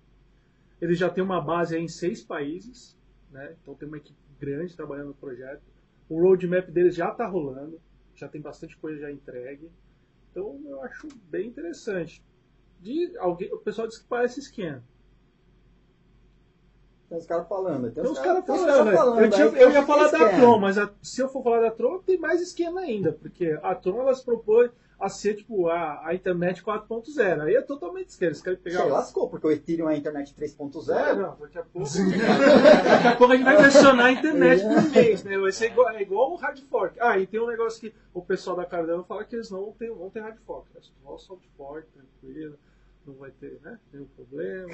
[0.79, 2.95] Ele já tem uma base em seis países,
[3.31, 3.55] né?
[3.59, 5.63] então tem uma equipe grande trabalhando no projeto.
[6.07, 7.81] O roadmap deles já está rolando,
[8.13, 9.71] já tem bastante coisa já entregue.
[10.29, 12.23] Então eu acho bem interessante.
[12.79, 14.83] De alguém, o pessoal diz que parece scan.
[17.11, 17.91] Tem os caras falando.
[17.91, 18.91] Tem uns caras tem uns falando, né?
[18.95, 20.29] falando, Eu, tinha- eu ia falar da.
[20.29, 23.75] Tron, mas a- se eu for falar da Tron, tem mais esquema ainda, porque a
[23.75, 27.41] Tron ela se propõe a ser tipo a, a internet 4.0.
[27.41, 28.31] Aí é totalmente esquerda.
[28.33, 28.83] Eles querem pegar.
[28.83, 30.89] Sei, lascou, porque o Ethereum é a internet 3.0.
[30.95, 31.89] É, não, daqui a pouco.
[31.89, 35.37] daqui a pouco a gente vai versionar a internet por mês, né?
[35.37, 36.95] Vai ser igual, é igual um hard fork.
[37.01, 39.89] Ah, e tem um negócio que o pessoal da Cardano fala que eles não tem,
[39.93, 40.67] vão ter hard fork.
[40.77, 42.55] É só soft fork, tranquilo.
[43.05, 43.79] Não vai ter, né?
[43.91, 44.69] Nenhum problema.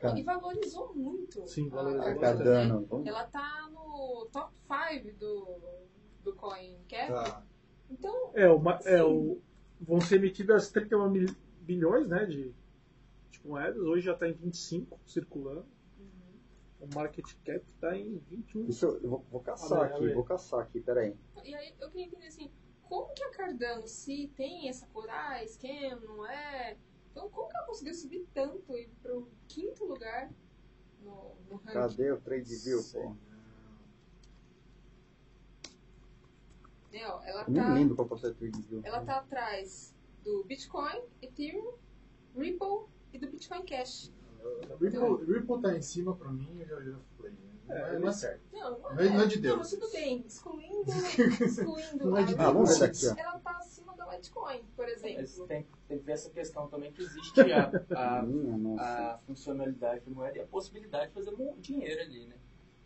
[0.00, 0.18] Cara.
[0.18, 1.46] E valorizou muito.
[1.46, 2.14] Sim, a- valorizou a.
[2.16, 3.02] Cardano, né?
[3.10, 5.58] Ela tá no top 5 do,
[6.24, 7.08] do CoinCap.
[7.12, 7.46] Tá.
[7.90, 9.40] Então, É, uma, é o,
[9.80, 11.26] vão ser emitidas 31 mil,
[11.60, 12.54] bilhões né, de,
[13.30, 13.82] de moedas.
[13.82, 15.66] Hoje já está em 25 circulando.
[16.80, 18.64] O market cap está em 21.
[18.64, 20.14] Deixa eu, eu vou, vou caçar Abre, aqui, abre.
[20.14, 21.14] vou caçar aqui, peraí.
[21.44, 22.50] e aí eu queria entender assim,
[22.88, 26.78] como que a Cardano, se tem essa cor, ah, esquema, não é?
[27.10, 30.30] Então, como que ela conseguiu subir tanto e ir pro quinto lugar
[31.02, 31.72] no, no ranking?
[31.72, 33.14] Cadê o Trade View, pô?
[36.92, 38.80] Né, ó, ela Eu nem tá, lembro qual que é o Trade View.
[38.84, 39.94] ela tá atrás
[40.24, 41.74] do Bitcoin, Ethereum,
[42.36, 44.12] Ripple e do Bitcoin Cash.
[44.80, 47.32] Ripple, Ripple tá em cima pra mim e eu já, já falei.
[47.32, 47.38] né?
[47.68, 48.40] Não é, não é certo.
[48.52, 49.56] Não, não, Não é- não é de Não, Deus.
[49.58, 50.24] mas tudo bem.
[50.26, 50.90] Excluindo,
[51.44, 52.40] excluindo Não é de Deus.
[52.48, 53.14] Ah, vamos ver daqui, ó.
[53.16, 53.62] ela tá da
[54.10, 55.20] Litecoin, por exemplo.
[55.20, 57.70] Mas tem, tem que ver essa questão também que existe a,
[58.18, 58.84] a, nossa.
[59.14, 62.36] a funcionalidade da moeda e a possibilidade de fazer dinheiro ali, né?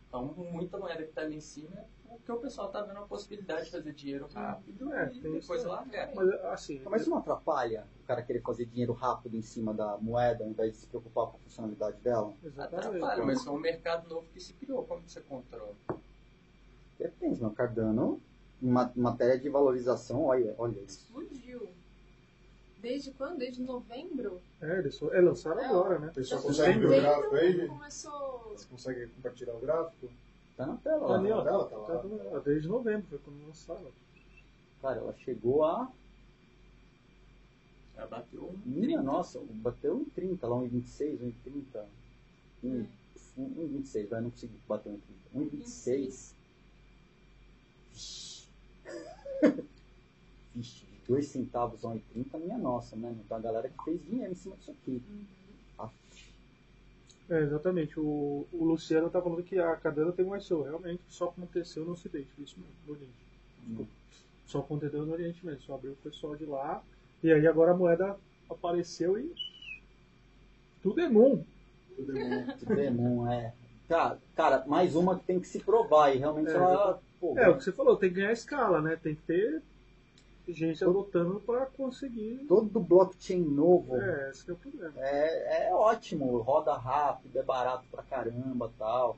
[0.07, 1.75] Então, muita moeda que está ali em cima
[2.09, 5.33] é porque o pessoal tá vendo a possibilidade de fazer dinheiro rápido É, e tem
[5.33, 5.67] depois isso.
[5.69, 6.15] largar.
[6.15, 9.97] Mas assim, Mas isso não atrapalha o cara querer fazer dinheiro rápido em cima da
[9.97, 12.33] moeda, ao invés de se preocupar com a funcionalidade dela?
[12.43, 12.87] exatamente.
[12.87, 14.85] Atrapalha, mas foi um mercado novo que se criou.
[14.85, 15.75] Como que você controla?
[16.97, 18.21] Depende, meu Cardano,
[18.61, 20.99] em ma- matéria de valorização, olha, olha isso.
[20.99, 21.69] Explodiu.
[22.81, 23.39] Desde quando?
[23.39, 24.39] Desde novembro?
[24.61, 26.07] É, eles só- é, lançaram É, agora, né?
[26.09, 27.67] O pessoal Então, consegue ver o gráfico aí?
[27.67, 28.39] Começou...
[28.55, 30.09] Você consegue compartilhar o gráfico?
[30.55, 31.17] Tá na tela Tá lá.
[31.19, 31.45] ali, ó.
[31.47, 31.99] Ela tá Tá lá.
[31.99, 33.91] tudo- Desde novembro, foi quando lançaram.
[34.81, 35.91] Cara, ela chegou a.
[37.97, 39.03] Ela bateu um Minha 30.
[39.03, 41.85] nossa, bateu em 30, lá 1,26, 1,30.
[42.63, 42.87] Em-
[43.37, 45.01] 1,26, vai, não consegui bater 1,30.
[45.33, 46.35] 1,26.
[50.53, 50.85] Vixe.
[50.85, 53.15] De 2 centavos a 1,30, minha nossa, né?
[53.23, 55.03] Então a galera que fez dinheiro em cima disso aqui.
[55.77, 55.93] Aff.
[57.29, 57.99] É, exatamente.
[57.99, 60.63] O, o Luciano tá falando que a Cardano tem um ICO.
[60.63, 63.13] Realmente, só aconteceu no Ocidente, isso mesmo, no Oriente.
[63.67, 63.85] Hum.
[64.47, 65.61] Só aconteceu no Oriente mesmo.
[65.61, 66.83] Só abriu o pessoal de lá.
[67.23, 68.17] E aí agora a moeda
[68.49, 69.31] apareceu e.
[70.81, 71.43] Tudo é num.
[71.95, 72.75] Tudo é bom.
[72.75, 73.53] Demon, é.
[73.87, 76.99] Cara, cara, mais uma que tem que se provar e realmente É, ela.
[77.19, 78.97] Pô, É, o que você falou, tem que ganhar escala, né?
[79.01, 79.61] Tem que ter
[80.47, 82.45] gente adotando para conseguir.
[82.47, 84.93] todo blockchain novo É, esse que é o problema.
[84.97, 89.17] é, é ótimo, roda rápido, é barato pra caramba tal.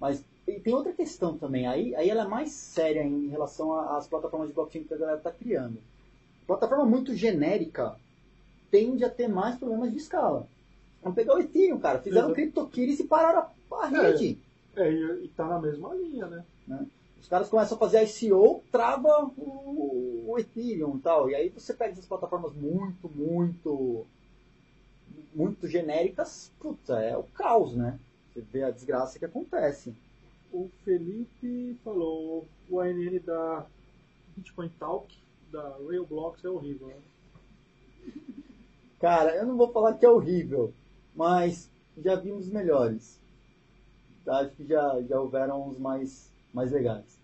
[0.00, 4.06] Mas e tem outra questão também, aí, aí ela é mais séria em relação às
[4.06, 5.78] plataformas de blockchain que a galera está criando.
[6.46, 7.96] Plataforma muito genérica
[8.70, 10.46] tende a ter mais problemas de escala.
[11.04, 12.00] Vamos pegar o Ethereum, cara.
[12.00, 12.34] Fizeram Exato.
[12.34, 14.10] CryptoKitties e pararam a, É.
[14.10, 14.38] rede.
[14.74, 16.44] É, e, e tá na mesma linha, né?
[17.20, 21.28] Os caras começam a fazer ICO, trava o, o Ethereum e tal.
[21.30, 24.06] E aí você pega essas plataformas muito, muito,
[25.34, 27.98] muito genéricas, puta, é o caos, né?
[28.32, 29.94] Você vê a desgraça que acontece.
[30.52, 33.66] O Felipe falou, o ANN da
[34.36, 35.14] Bitcoin Talk,
[35.52, 36.88] da Railblocks é horrível.
[36.88, 36.94] Né?
[39.00, 40.72] Cara, eu não vou falar que é horrível,
[41.14, 43.20] mas já vimos melhores.
[44.26, 47.18] Acho que já, já houveram uns mais, mais legais.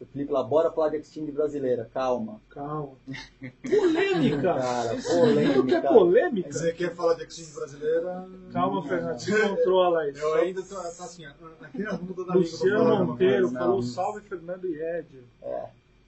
[0.00, 2.40] O Felipe lá, bora falar de Exchange brasileira, calma.
[2.50, 2.92] Calma.
[3.68, 4.54] Polêmica!
[4.54, 5.88] Cara, Esse vídeo que é polêmica.
[5.88, 6.52] polêmica.
[6.52, 8.28] Você quer falar de exchange brasileira?
[8.52, 10.20] Calma, Fernando, se controla isso.
[10.20, 12.34] Eu ainda tô, tá assim, aqui na bunda da.
[12.34, 15.24] Luciano Monteiro falou salve Fernando e Ed.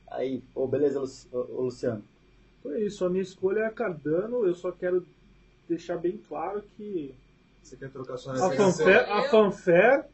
[0.09, 1.01] Aí, ô, beleza,
[1.33, 2.05] Luciano.
[2.67, 5.05] É isso, a minha escolha é a Cardano, eu só quero
[5.71, 7.15] deixar bem claro que
[7.63, 10.05] Você quer trocar sua a fanfare, a fanfare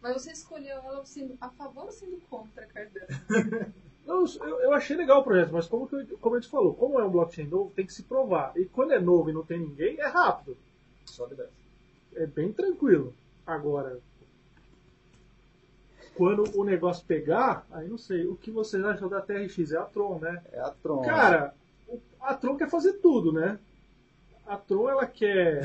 [0.00, 3.06] Mas você escolheu ela sendo a favor ou sendo contra a Cardano?
[4.06, 7.00] Eu, eu, eu achei legal o projeto, mas como, que como a gente falou, como
[7.00, 8.52] é um blockchain novo, tem que se provar.
[8.54, 10.58] E quando é novo e não tem ninguém, é rápido.
[11.06, 11.52] Sobe e desce.
[12.14, 13.14] É bem tranquilo.
[13.46, 13.98] Agora,
[16.14, 18.26] quando o negócio pegar, aí não sei.
[18.26, 19.72] O que vocês acham da TRX?
[19.72, 20.42] É a Tron, né?
[20.52, 21.00] É a Tron.
[21.00, 21.54] Cara,
[22.20, 23.58] a Tron quer fazer tudo, né?
[24.46, 25.62] A Tron, ela quer.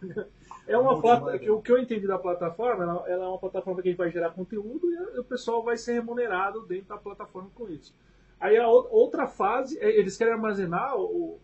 [0.64, 1.32] É uma plata...
[1.32, 1.50] né?
[1.50, 4.12] O que eu entendi da plataforma, ela ela é uma plataforma que a gente vai
[4.12, 7.92] gerar conteúdo e o pessoal vai ser remunerado dentro da plataforma com isso.
[8.38, 11.40] Aí a ou- outra fase, é, eles querem armazenar o, o-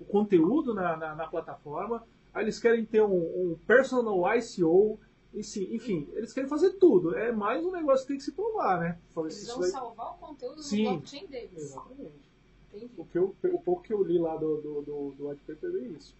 [0.00, 2.02] o conteúdo na, na, na plataforma,
[2.32, 3.12] aí eles querem ter um,
[3.52, 4.98] um personal ICO,
[5.34, 7.14] e sim, enfim, eles querem fazer tudo.
[7.14, 8.98] É mais um negócio que tem que se provar, né?
[9.18, 10.84] Eles vão salvar o conteúdo Sim.
[10.84, 11.52] no blockchain deles.
[11.62, 12.33] Exatamente.
[12.74, 12.90] Entendi.
[12.96, 15.70] O, que eu, o pouco que eu li lá do, do, do, do white paper
[15.74, 16.14] é isso.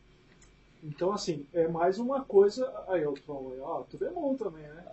[0.82, 2.70] Então, assim, é mais uma coisa.
[2.88, 4.84] Aí eu falo, ó, tudo é bom também, né?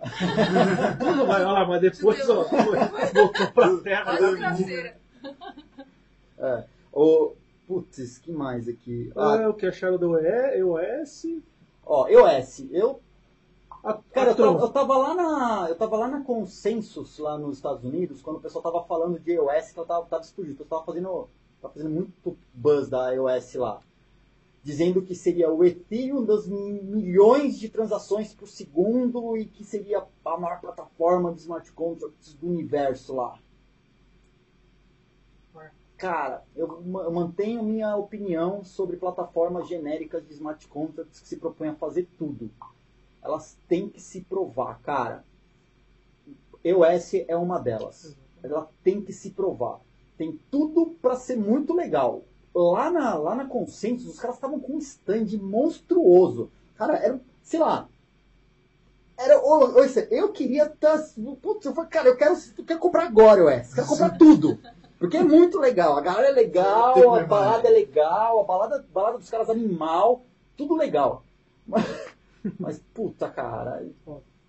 [0.98, 2.44] tudo vai lá, mas depois, Tudo é ó,
[3.12, 4.16] voltou pra terra.
[4.16, 4.96] Traseira.
[6.92, 7.32] O,
[7.66, 9.12] putz, que mais aqui?
[9.16, 11.26] Ah, Ah, o que acharam do E- EOS?
[11.84, 12.66] ó, EOS.
[12.70, 13.00] Eu,
[13.84, 14.52] A, cara, eu a Tron.
[14.54, 18.36] tava, eu tava lá na, eu tava lá na Consensus, lá nos Estados Unidos, quando
[18.36, 20.62] o pessoal tava falando de EOS, que eu tava, tava explodindo.
[20.62, 21.28] Eu tava fazendo,
[21.62, 23.80] tava fazendo muito buzz da EOS lá.
[24.64, 30.36] Dizendo que seria o Ethereum das milhões de transações por segundo e que seria a
[30.36, 33.38] maior plataforma de smart contracts do universo lá.
[35.96, 36.82] Cara, eu
[37.12, 42.50] mantenho minha opinião sobre plataformas genéricas de smart contracts que se propõem a fazer tudo.
[43.22, 45.24] Elas têm que se provar, cara.
[46.64, 48.16] EOS é uma delas.
[48.42, 49.80] Ela tem que se provar.
[50.22, 52.22] Tem tudo para ser muito legal.
[52.54, 56.48] Lá na, lá na Consensus, os caras estavam com um stand monstruoso.
[56.76, 57.88] Cara, era, sei lá.
[59.18, 60.96] Era, ô, isso, eu queria estar.
[61.42, 63.70] putz, eu falei, cara, eu quero, eu quero comprar agora, EOS.
[63.70, 64.60] Eu quero comprar tudo.
[64.96, 65.96] Porque é muito legal.
[65.96, 70.22] A galera é legal, a balada é legal, a balada, balada dos caras animal,
[70.56, 71.24] tudo legal.
[71.66, 71.84] Mas,
[72.60, 73.84] mas puta, cara.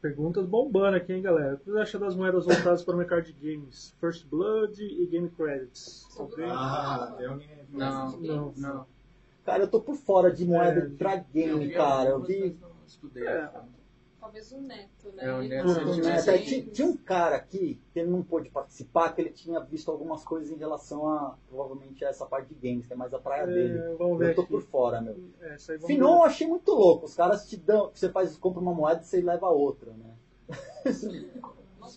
[0.04, 1.56] Perguntas bombando aqui, hein, galera.
[1.56, 3.96] O que você acha das moedas voltadas para o mercado de games?
[4.02, 6.06] First Blood e Game Credits.
[6.20, 6.46] Alguém?
[6.50, 7.50] Ah, tem alguém.
[7.70, 8.54] Não, Não.
[8.58, 8.86] não.
[9.46, 12.10] Cara, eu tô por fora de moeda É, pra Eu game, vi cara.
[12.10, 12.60] Eu vi.
[12.86, 13.26] estudei.
[13.26, 13.50] É.
[14.24, 15.26] Talvez o Neto, né?
[15.28, 17.82] É, o Neto, não se ele Né, tivesse até aqui- ti- tinha um cara aqui
[17.92, 22.06] que ele não pôde participar, que ele tinha visto algumas coisas em relação a, provavelmente,
[22.06, 23.80] a essa parte de games, que é mais a praia dele.
[23.80, 24.52] É, vamos ver Eu tô aqui.
[24.52, 25.18] por fora, meu.
[25.42, 27.06] É, Finon eu achei muito louco.
[27.06, 30.16] Os caras te dão, você faz, compra uma moeda e você leva outra, né?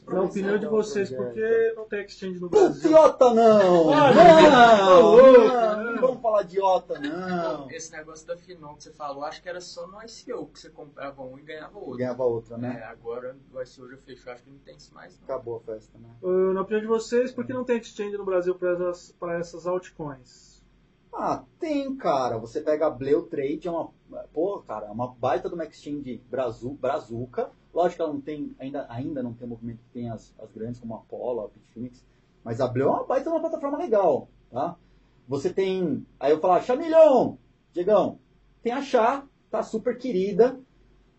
[0.06, 2.90] Na opinião de vocês, por que não tem exchange no Brasil?
[2.90, 3.92] Iota não!
[3.92, 5.90] Ah, não, não, né?
[5.92, 7.70] não vamos falar de Iota, não.
[7.70, 10.70] Esse negócio da Finon que você falou, acho que era só no ICO que você
[10.70, 11.98] comprava um e ganhava outro.
[11.98, 12.82] Ganhava outra, É, né?
[12.84, 15.18] agora o ICO já fechou, acho que não tem isso mais.
[15.18, 15.24] Não.
[15.24, 16.08] Acabou a festa, né?
[16.22, 19.66] Uh, na opinião de vocês, por que não tem exchange no Brasil para essas, essas
[19.66, 20.56] altcoins?
[21.12, 22.36] Ah, tem, cara.
[22.38, 23.90] Você pega a Bleu Trade, é uma.
[24.34, 27.50] Pô, cara, é uma baita de uma exchange brazu, brazuca.
[27.76, 30.50] Lógico que ela não tem, ainda, ainda não tem o movimento que tem as, as
[30.50, 32.02] grandes, como a Apollo, a Bitfinex.
[32.42, 34.76] Mas a é uma baita uma plataforma legal, tá?
[35.28, 36.06] Você tem.
[36.18, 37.36] Aí eu falar, Chamilhão,
[37.74, 38.18] Diegão,
[38.62, 40.58] tem a Chá, tá super querida.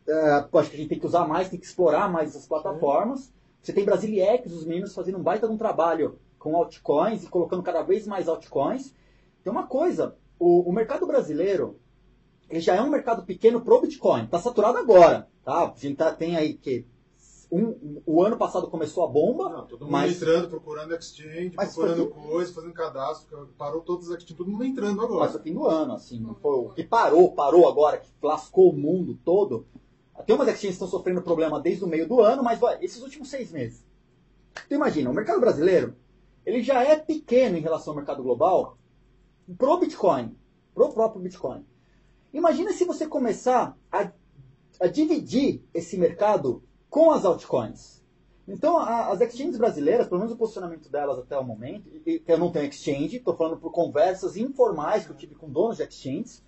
[0.07, 3.31] É, acho que a gente tem que usar mais, tem que explorar mais as plataformas.
[3.61, 7.61] Você tem Brasiliex, os meninos fazendo um baita de um trabalho com altcoins e colocando
[7.61, 8.95] cada vez mais altcoins.
[9.43, 11.77] Tem uma coisa, o, o mercado brasileiro,
[12.49, 14.23] ele já é um mercado pequeno pro Bitcoin.
[14.25, 15.71] Está saturado agora, tá?
[15.71, 16.85] A gente tá, tem aí que
[17.51, 21.73] um, o ano passado começou a bomba, Não, todo mundo mas entrando, procurando exchange, Mas
[21.73, 25.31] procurando foi- coisa, fazendo cadastro, parou todos os exchange, todo mundo entrando mas agora.
[25.33, 28.77] no fim do ano, assim, não foi o que parou, parou agora, que lascou o
[28.77, 29.65] mundo todo.
[30.25, 33.01] Tem umas exchanges que estão sofrendo problema desde o meio do ano, mas vai, esses
[33.01, 33.85] últimos seis meses.
[34.65, 35.95] Então imagina, o mercado brasileiro,
[36.45, 38.77] ele já é pequeno em relação ao mercado global
[39.57, 40.35] pro Bitcoin,
[40.73, 41.63] pro próprio Bitcoin.
[42.33, 44.11] Imagina se você começar a,
[44.81, 48.03] a dividir esse mercado com as altcoins.
[48.47, 52.37] Então, a- as exchanges brasileiras, pelo menos o posicionamento delas até o momento, e- eu
[52.37, 56.43] não tenho exchange, estou falando por conversas informais que eu tive com donos de exchanges,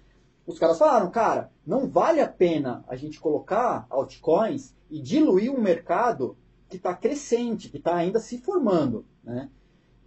[0.48, 5.62] os caras falaram, cara, não vale a pena a gente colocar altcoins e diluir um
[5.62, 9.50] mercado que está crescente, que está ainda se formando, né?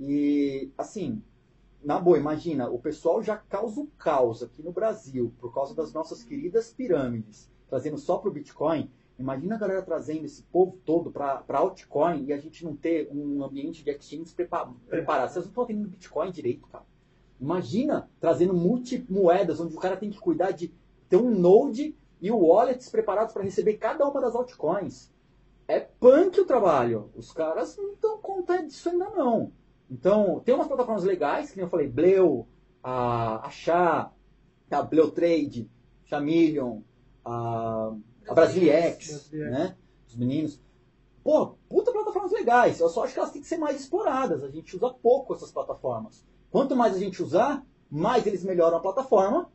[0.01, 1.23] E, assim,
[1.85, 5.93] na boa, imagina, o pessoal já causa o caos aqui no Brasil por causa das
[5.93, 8.91] nossas queridas pirâmides, trazendo só para o Bitcoin.
[9.19, 13.45] Imagina a galera trazendo esse povo todo para altcoin e a gente não ter um
[13.45, 15.31] ambiente de exchange prepa- preparado.
[15.31, 16.85] Vocês não estão atendendo Bitcoin direito, cara.
[17.41, 20.73] Imagina trazendo multimoedas, onde o cara tem que cuidar de
[21.09, 25.13] ter um node e o wallets preparados para receber cada uma das altcoins.
[25.69, 27.11] É punk o trabalho.
[27.15, 29.53] Os caras não dão conta disso ainda não.
[29.93, 32.49] Então, tem umas plataformas legais, que nem eu falei, Bleu,
[32.83, 34.11] a, a Chá,
[34.71, 35.71] a Bleu Trade,
[36.07, 36.81] Chameleon,
[37.23, 37.93] a,
[38.27, 39.53] a Brasiliex, Brasiliex.
[39.53, 39.77] né?
[40.09, 40.59] Os meninos.
[41.23, 42.81] Pô, puta plataformas legais.
[42.81, 44.43] Eu só acho que elas têm que ser mais exploradas.
[44.43, 46.25] A gente usa pouco essas plataformas.
[46.51, 49.53] Quanto mais a gente usar, mais eles melhoram a plataforma,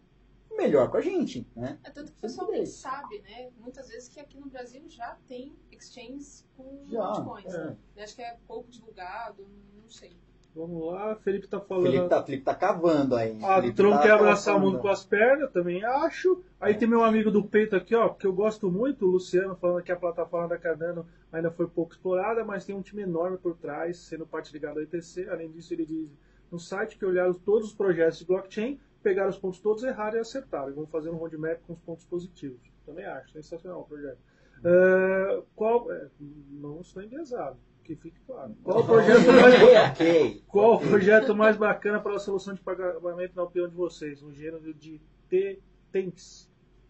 [0.55, 1.79] melhor com a gente, né?
[1.83, 3.49] É tanto que o pessoal nem sabe, né?
[3.57, 7.53] Muitas vezes que aqui no Brasil já tem exchanges com Já, altcoins.
[7.53, 7.65] é.
[7.65, 7.77] né?
[7.97, 9.47] Acho que é pouco divulgado,
[9.81, 10.15] não sei.
[10.57, 11.85] Vamos lá, Felipe tá falando.
[11.85, 13.37] Felipe tá, Felipe tá cavando aí.
[13.43, 16.43] A Felipe Tron tá quer abraçar o mundo com as pernas, também acho.
[16.59, 19.83] Aí tem meu amigo do peito aqui, ó, que eu gosto muito, o Luciano, falando
[19.83, 23.55] que a plataforma da Cardano ainda foi pouco explorada, mas tem um time enorme por
[23.55, 25.29] trás, sendo parte ligada ao IPC.
[25.29, 26.09] Além disso, ele diz
[26.51, 30.21] no site que olharam todos os projetos de blockchain, pegaram os pontos todos, erraram e
[30.21, 30.71] acertaram.
[30.71, 32.59] E vão fazer um roadmap com os pontos positivos.
[32.83, 34.17] Também acho, sensacional o projeto.
[34.63, 35.91] É, qual.
[35.91, 36.07] é,
[36.49, 37.57] não estou enviesado,
[37.87, 38.53] que fique claro.
[38.63, 40.41] Qual o projeto mais.
[40.47, 44.21] Qual o projeto mais bacana para a solução de pagamento na opinião de vocês?
[44.21, 45.61] Um gênero de T
[45.91, 46.49] TENX.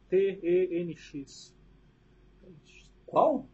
[0.10, 1.54] T-E-N-X.
[3.06, 3.45] Qual?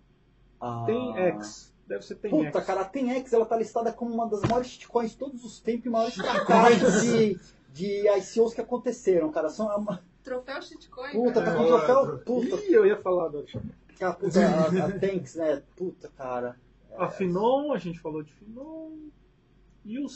[0.61, 1.73] Ah, TENX.
[1.87, 2.45] Deve ser TENX.
[2.45, 5.59] Puta, cara, a TENX ela tá listada como uma das maiores shitcoins de todos os
[5.59, 7.39] tempos e maiores shitcoins de,
[7.73, 9.49] de ICOs que aconteceram, cara.
[9.49, 10.01] São uma...
[10.23, 11.11] Troféu shitcoin.
[11.11, 11.57] Puta, tá cara.
[11.57, 12.19] com troféu.
[12.19, 13.45] Puta, Ih, eu ia falar do
[13.99, 15.61] cara, puta a, a TENX, né?
[15.75, 16.57] Puta, cara.
[16.97, 19.09] A Finon, a gente falou de Finon.
[19.85, 20.07] E o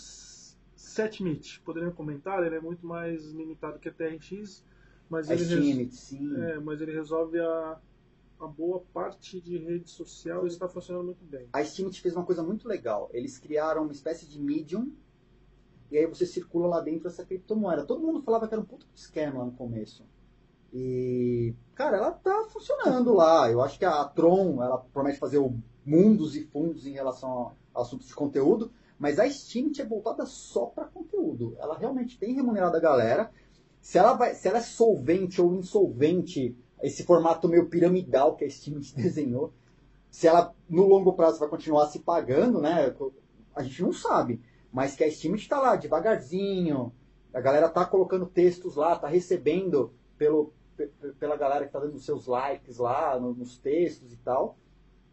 [0.75, 2.43] Setmit, poderiam comentar?
[2.45, 4.63] Ele é muito mais limitado que a TRX,
[5.09, 6.36] mas A ele, Steemit, sim.
[6.41, 7.80] é, mas ele resolve a,
[8.39, 11.47] a boa parte de rede social e está funcionando muito bem.
[11.51, 13.09] A Steemit fez uma coisa muito legal.
[13.13, 14.91] Eles criaram uma espécie de medium
[15.91, 17.86] e aí você circula lá dentro essa criptomoeda.
[17.86, 20.05] Todo mundo falava que era um puto esquema lá no começo.
[20.73, 23.49] E, cara, ela tá funcionando lá.
[23.49, 25.57] Eu acho que a Tron, ela promete fazer o
[25.88, 28.69] mundos e fundos em relação a assuntos de conteúdo,
[28.99, 31.55] mas a Steemit é voltada só para conteúdo.
[31.59, 33.31] Ela realmente tem remunerado a galera.
[33.79, 38.49] Se ela, vai, se ela é solvente ou insolvente, esse formato meio piramidal que a
[38.49, 39.53] Steemit desenhou,
[40.11, 42.93] se ela no longo prazo vai continuar se pagando, né?
[43.55, 44.41] A gente não sabe.
[44.71, 46.91] Mas que a Steam está lá devagarzinho,
[47.33, 51.79] a galera tá colocando textos lá, tá recebendo pelo, pe- pe- pela galera que tá
[51.79, 54.57] dando seus likes lá no- nos textos e tal.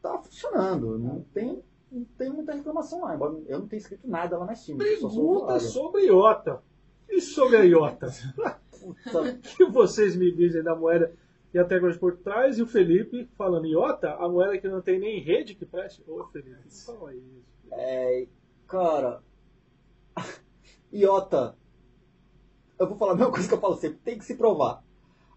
[0.05, 0.99] Tá funcionando.
[0.99, 3.15] Não tem, não tem muita reclamação lá.
[3.15, 4.77] Embora eu não tenha escrito nada lá na Steam.
[4.77, 6.63] Pergunta sobre IOTA.
[7.09, 8.09] E sobre a IOTA?
[8.85, 11.11] O que vocês me dizem da moeda
[11.55, 12.59] e a tecnologia por trás?
[12.59, 16.05] E o Felipe falando IOTA, a moeda que não tem nem rede que preste.
[16.07, 17.43] Ô, Felipe, não fala isso.
[17.73, 18.27] É,
[18.69, 19.23] cara,
[20.93, 21.57] Iota,
[22.79, 24.85] eu vou falar a mesma coisa que eu falo sempre, tem que se provar.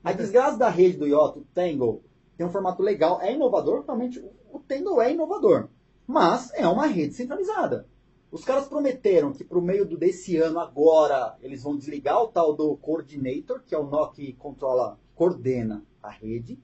[0.03, 2.03] A desgraça da rede do Iota, o Tangle,
[2.37, 5.69] tem um formato legal, é inovador, realmente o- o Tangle é inovador,
[6.05, 7.87] mas é uma rede centralizada.
[8.31, 12.53] Os caras prometeram que pro meio do, desse ano agora eles vão desligar o tal
[12.53, 16.59] do Coordinator, que é o nó que controla, coordena a rede.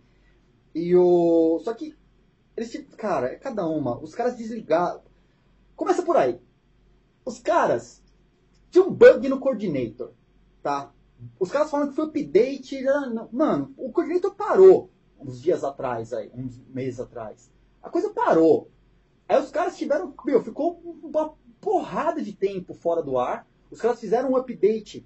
[0.76, 1.60] E o.
[1.64, 1.96] Só que.
[2.58, 3.98] Eles, cara, é cada uma.
[4.00, 5.02] Os caras desligaram.
[5.76, 6.40] Começa por aí.
[7.26, 8.04] Os caras
[8.70, 10.12] tinham um bug no Coordinator,
[10.62, 10.92] tá?
[11.40, 12.86] Os caras falam que foi update.
[12.88, 13.28] ah.
[13.32, 17.53] Mano, o Coordinator parou uns dias atrás aí, uns meses atrás.
[17.84, 18.72] A coisa parou.
[19.28, 20.14] Aí os caras tiveram.
[20.26, 23.46] Meu, ficou uma porrada de tempo fora do ar.
[23.70, 25.06] Os caras fizeram um update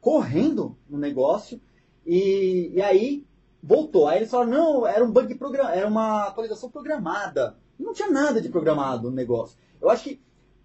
[0.00, 1.60] correndo no negócio.
[2.04, 3.24] E, e aí
[3.62, 4.08] voltou.
[4.08, 7.56] Aí eles falaram, não, era um bug programado, era uma atualização programada.
[7.78, 9.56] Não tinha nada de programado no negócio.
[9.80, 10.20] Eu acho que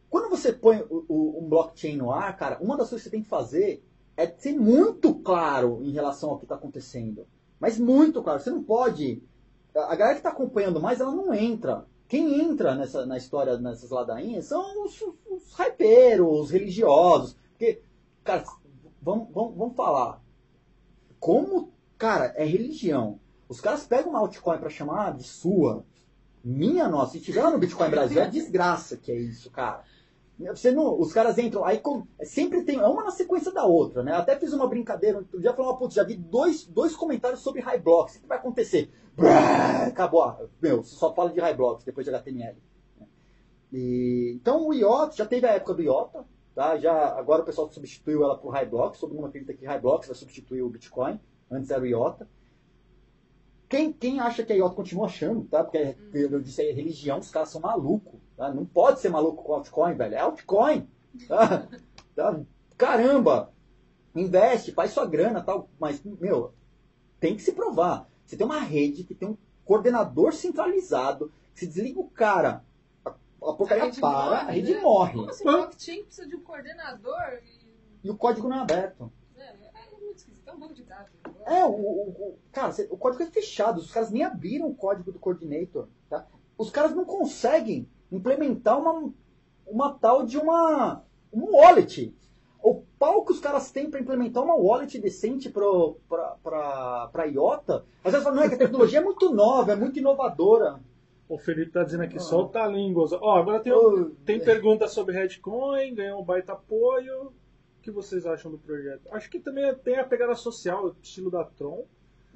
[0.09, 3.15] quando você põe o, o- um blockchain no ar, cara, uma das coisas que você
[3.15, 3.83] tem que fazer
[4.15, 7.27] é ser muito claro em relação ao que está acontecendo.
[7.59, 8.39] Mas muito claro.
[8.39, 9.21] Você não pode.
[9.78, 11.86] A galera que está acompanhando mais, ela não entra.
[12.07, 17.36] Quem entra nessa, na história, nessas ladainhas, são os, os hypeiros, os religiosos.
[17.49, 17.82] Porque,
[18.23, 18.43] cara,
[19.01, 20.21] vamos, vamos, vamos falar.
[21.19, 23.19] Como, cara, é religião.
[23.49, 25.86] Os caras pegam uma altcoin para chamar de sua.
[26.43, 29.84] Minha nossa, se tiver no Bitcoin Brasil, é desgraça que é isso, cara.
[30.39, 34.03] Você não, os caras entram, aí com- sempre tem, é uma na sequência da outra,
[34.03, 34.11] né?
[34.13, 38.17] Até fiz uma brincadeira, outro dia falei, putz, já vi dois, dois comentários sobre Highblocks,
[38.17, 38.91] o que vai acontecer?
[39.15, 42.55] Brrr, acabou, ah, meu, você só fala de Highblocks depois de HTML.
[42.99, 43.07] né?
[43.73, 46.23] E, então o IOTA, já teve a época do IOTA,
[46.53, 46.77] tá?
[46.77, 50.61] Já, agora o pessoal substituiu ela por Highblocks, todo mundo acredita que Highblocks vai substituir
[50.61, 51.19] o Bitcoin,
[51.49, 52.29] antes era o IOTA.
[53.67, 55.63] Quem, quem acha que a IOTA continua achando, tá?
[55.63, 58.19] Porque é- eu disse aí, religião, os caras são malucos.
[58.38, 58.53] Tá?
[58.53, 60.15] Não pode ser maluco com altcoin, velho.
[60.15, 60.88] É altcoin.
[61.27, 61.67] Tá?
[62.15, 62.39] Tá?
[62.77, 63.51] Caramba!
[64.15, 65.69] Investe, faz sua grana tal.
[65.79, 66.53] Mas, meu,
[67.19, 68.07] tem que se provar.
[68.25, 72.63] Você tem uma rede que tem um coordenador centralizado, que se desliga o cara,
[73.05, 74.79] a, a porcaria para, morre, a rede né?
[74.81, 75.13] morre.
[75.13, 77.39] Como assim, blockchain precisa de um coordenador?
[77.43, 79.11] E, E o código não é aberto.
[79.35, 81.11] é, é muito esquisito, é um banco de dados.
[81.45, 85.11] É, o, o- o- cara, o código é fechado, os caras nem abriram o código
[85.11, 86.25] do coordinator, tá?
[86.57, 89.12] Os caras não conseguem implementar uma,
[89.66, 91.03] uma tal de uma
[91.34, 92.14] um wallet.
[92.64, 98.24] O pau que os caras têm para implementar uma wallet decente pra IOTA, às vezes
[98.24, 100.80] falam, não, é que a tecnologia é muito nova, é muito inovadora.
[101.30, 103.05] O Felipe tá dizendo aqui, solta a língua.
[103.22, 107.28] Ó, agora tem, Ô, tem pergunta sobre Redcoin, ganhou um baita apoio.
[107.28, 109.01] O que vocês acham do projeto?
[109.12, 111.86] Acho que também tem a pegada social, estilo da Tron.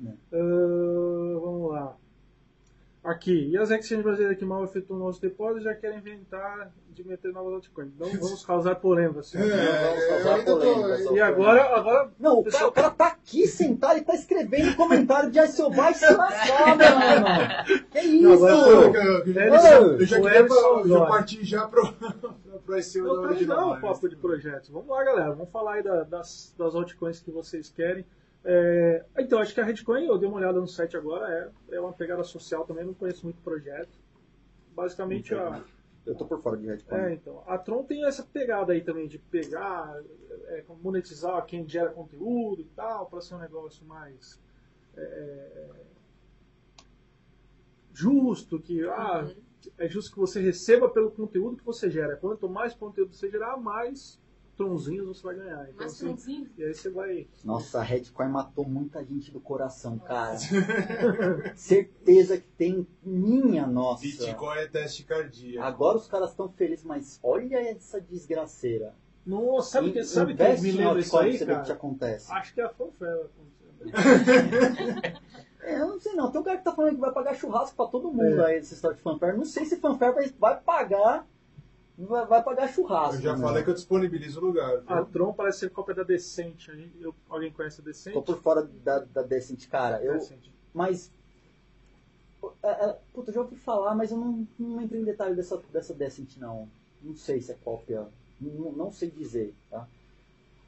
[0.05, 0.09] É.
[0.33, 1.97] Ah, vamos lá.
[3.03, 7.33] Aqui, e as exchanges brasileiras que mal efetuam novos depósitos já querem inventar de meter
[7.33, 7.89] novas altcoins.
[7.97, 9.47] Não vamos causar polêmica, senhor.
[9.49, 9.63] vamos
[10.03, 11.11] É, causar tô- polêmica, só.
[11.15, 15.31] E agora, agora Não, o cara, o cara tá aqui sentado e tá escrevendo comentário
[15.31, 17.85] de "Ai, seu vai se lascar, mano.
[17.89, 18.21] Que isso?
[18.21, 21.81] Não, agora Eu, eu- eu- eu já queria pra- já partir já pro,
[22.83, 23.81] SEO Não, original.
[23.81, 24.69] papo de projetos.
[24.69, 25.31] Vamos lá, galera.
[25.31, 28.05] Vamos falar aí da- das, das altcoins que vocês querem.
[28.43, 31.79] É, então, acho que a Redcoin, eu dei uma olhada no site agora, é, é
[31.79, 33.99] uma pegada social também, não conheço muito projeto.
[34.73, 35.63] Basicamente, a,
[36.05, 36.97] Eu tô por fora de Redcoin.
[36.97, 40.01] é, então, a Tron tem essa pegada aí também de pegar,
[40.47, 44.39] é, monetizar quem gera conteúdo e tal, para ser um negócio mais
[44.95, 45.69] é,
[47.93, 49.29] justo, que ah,
[49.77, 52.15] é justo que você receba pelo conteúdo que você gera.
[52.15, 54.20] Quanto mais conteúdo você gerar, mais
[54.65, 55.63] tronzinhos você vai ganhar.
[55.63, 56.49] Então, Mas assim, tronzinho.
[56.57, 57.27] e aí você vai.
[57.43, 60.37] Nossa, a Redcoin matou muita gente do coração, cara.
[61.55, 64.03] Certeza que tem minha nossa.
[64.03, 65.65] Bitcoin é teste cardíaco.
[65.67, 68.93] Agora os caras estão felizes, mas olha essa desgraceira.
[69.25, 71.73] Nossa, sabe que, In- sabe que me em lembra isso aí, o que te cara?
[71.73, 72.31] acontece.
[72.31, 73.51] Acho que é a fanfare acontecendo.
[75.63, 76.31] É, eu não sei não.
[76.31, 78.45] Tem um cara que tá falando que vai pagar churrasco pra todo mundo É.
[78.47, 79.37] aí dessa história de fanfare.
[79.37, 81.27] Não sei se fanfare vai, vai pagar.
[82.07, 83.15] Vai, vai pagar churrasco.
[83.15, 83.41] Eu já né?
[83.41, 84.81] falei que eu disponibilizo o lugar.
[84.81, 84.95] viu?
[84.95, 86.71] A Tron parece ser cópia da Decente.
[86.99, 88.13] Eu- alguém conhece a Decente?
[88.13, 90.03] Tô por fora da, da Decent, cara.
[90.03, 90.51] Eu, Decente.
[90.73, 91.11] mas.
[92.63, 95.61] É, é, puta, eu já ouvi falar, mas eu não, não entrei em detalhe dessa,
[95.71, 96.67] dessa Decent, não.
[97.01, 98.07] Não sei se é cópia.
[98.39, 99.87] Não, não sei dizer, tá?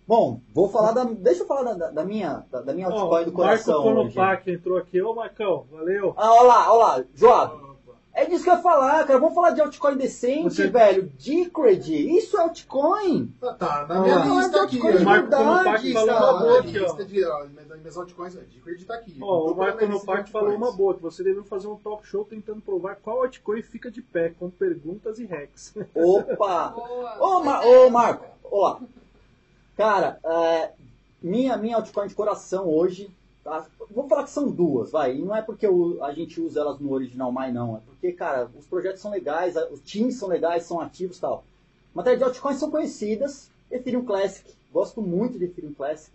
[0.05, 1.05] Bom, vou falar da.
[1.05, 3.85] Deixa eu falar da, da minha, da, da minha altcoin do Marco coração.
[3.85, 4.13] hoje.
[4.13, 5.01] Konopak entrou aqui.
[5.01, 6.13] Ô, Marcão, valeu.
[6.17, 7.72] Ah, olha lá, olha lá, Joab.
[8.15, 9.17] É disso que eu ia falar, cara.
[9.19, 11.11] Vamos falar de altcoin decente, Você- velho.
[11.17, 13.33] Decred, isso é altcoin.
[13.41, 14.75] Ah, tá, na minha não, lista é aqui.
[14.75, 15.05] altcoin de ó.
[15.05, 16.93] Marco verdade, Konopak falou uma boa aqui, ó.
[17.03, 17.45] de, ó,
[17.77, 19.17] minhas altcoins, ó, Decred tá aqui.
[19.19, 22.61] Ó, o Marco Konopak falou uma boa, que você deve fazer um talk show tentando
[22.61, 25.73] provar qual altcoin fica de pé, com perguntas e hacks.
[25.95, 26.67] Opa!
[26.67, 27.17] Boa.
[27.19, 28.79] Ô, Ma- ô, Marco, olá.
[29.75, 30.71] Cara, é,
[31.21, 33.09] minha, minha altcoin de coração hoje,
[33.91, 35.15] vou falar que são duas, vai.
[35.15, 35.67] E não é porque
[36.01, 37.77] a gente usa elas no original mais, não.
[37.77, 41.43] É porque, cara, os projetos são legais, os times são legais, são ativos e tal.
[41.93, 43.51] Matérias de altcoins são conhecidas.
[43.69, 46.11] Ethereum Classic, gosto muito de Ethereum Classic.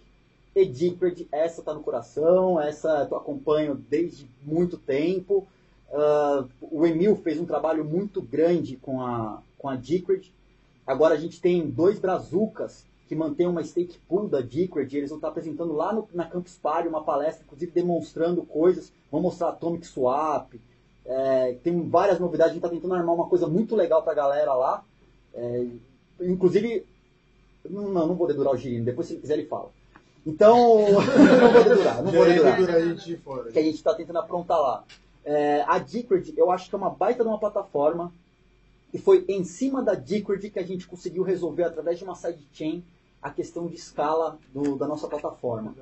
[0.55, 5.47] Edicred, essa tá no coração, essa eu acompanho desde muito tempo.
[5.93, 10.33] Ah, o Emil fez um trabalho muito grande com a, com a Decred.
[10.87, 14.95] Agora a gente tem dois brazucas que mantêm uma stake pool da Decred.
[14.95, 18.93] Eles vão estar apresentando lá no, na Campus Party uma palestra, inclusive demonstrando coisas.
[19.11, 20.53] Vão mostrar Atomic Swap.
[21.07, 22.51] É, tem várias novidades.
[22.51, 24.85] A gente está tentando armar uma coisa muito legal para a galera lá.
[25.33, 25.67] É,
[26.21, 26.85] inclusive,
[27.69, 28.85] não, não vou dedurar o Girino.
[28.85, 29.71] Depois, se ele quiser, ele fala.
[30.27, 32.03] Então, não vou dedurar.
[32.03, 33.51] Não vou dedurar a gente fora.
[33.51, 34.85] que a gente está tentando aprontar lá.
[35.25, 38.13] É, a Decred, eu acho que é uma baita de uma plataforma.
[38.93, 42.85] E foi em cima da Decred que a gente conseguiu resolver, através de uma sidechain,
[43.21, 45.75] a questão de escala do- da nossa plataforma.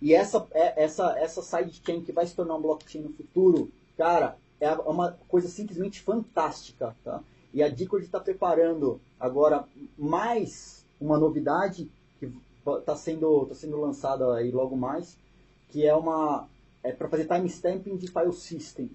[0.00, 4.36] E essa, é- essa, essa sidechain que vai se tornar um blockchain no futuro, cara,
[4.60, 6.96] é uma coisa simplesmente fantástica.
[7.04, 7.22] Tá?
[7.52, 9.64] E a Decred está preparando agora
[9.98, 12.30] mais uma novidade que
[12.78, 15.16] está sendo, tá sendo lançada aí logo mais,
[15.68, 16.48] que é uma
[16.82, 18.88] é para fazer timestamping de file system.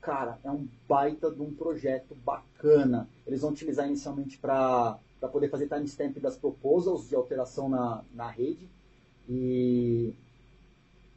[0.00, 3.08] Cara, é um baita de um projeto bacana.
[3.26, 8.68] Eles vão utilizar inicialmente para poder fazer timestamp das proposals de alteração na, na rede.
[9.28, 10.12] E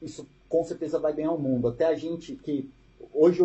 [0.01, 1.67] isso com certeza vai ganhar o mundo.
[1.67, 2.69] Até a gente que
[3.13, 3.41] hoje,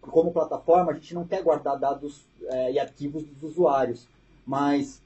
[0.00, 4.06] como plataforma, a gente não quer guardar dados é, e arquivos dos usuários,
[4.46, 5.00] mas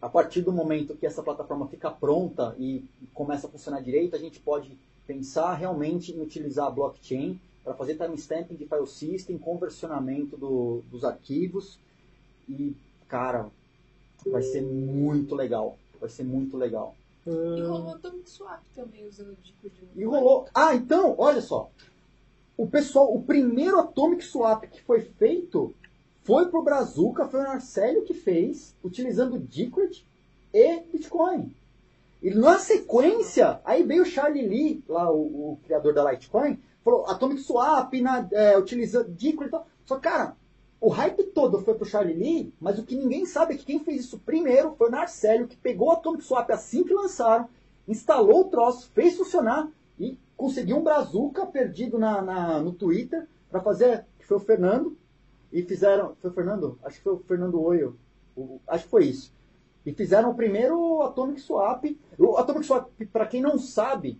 [0.00, 4.18] a partir do momento que essa plataforma fica pronta e começa a funcionar direito, a
[4.18, 4.76] gente pode
[5.06, 11.04] pensar realmente em utilizar a blockchain para fazer timestamping de file system, conversionamento do- dos
[11.04, 11.78] arquivos
[12.48, 12.74] e,
[13.06, 13.48] cara,
[14.30, 15.76] vai ser muito legal.
[16.00, 16.94] Vai ser muito legal.
[17.26, 20.46] E rolou Atomic Swap também usando o Dico de E rolou.
[20.52, 21.70] Ah, então, olha só.
[22.56, 25.74] O pessoal, o primeiro Atomic Swap que foi feito
[26.24, 30.04] foi pro Brazuca, foi o Narcélio que fez, utilizando Decred
[30.52, 31.54] e Bitcoin.
[32.22, 37.06] E na sequência, aí veio o Charlie Lee, lá o, o criador da Litecoin, falou
[37.06, 39.66] Atomic Swap, na, é, utilizando Decred e tal.
[39.84, 40.36] Só cara,
[40.82, 43.78] o hype todo foi pro Charlie Lee, mas o que ninguém sabe é que quem
[43.78, 47.48] fez isso primeiro foi o Narcélio, que pegou o Atomic Swap assim que lançaram,
[47.86, 53.60] instalou o troço, fez funcionar e conseguiu um brazuca perdido na, na- no Twitter para
[53.60, 54.96] fazer, que foi o Fernando,
[55.52, 56.16] e fizeram.
[56.20, 56.78] Foi o Fernando?
[56.82, 57.96] Acho que foi o Fernando Oio.
[58.66, 59.32] Acho que foi isso.
[59.86, 61.84] E fizeram o primeiro Atomic Swap.
[62.18, 64.18] O Atomic Swap, para quem não sabe,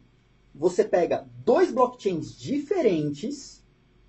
[0.54, 3.64] você pega dois blockchains diferentes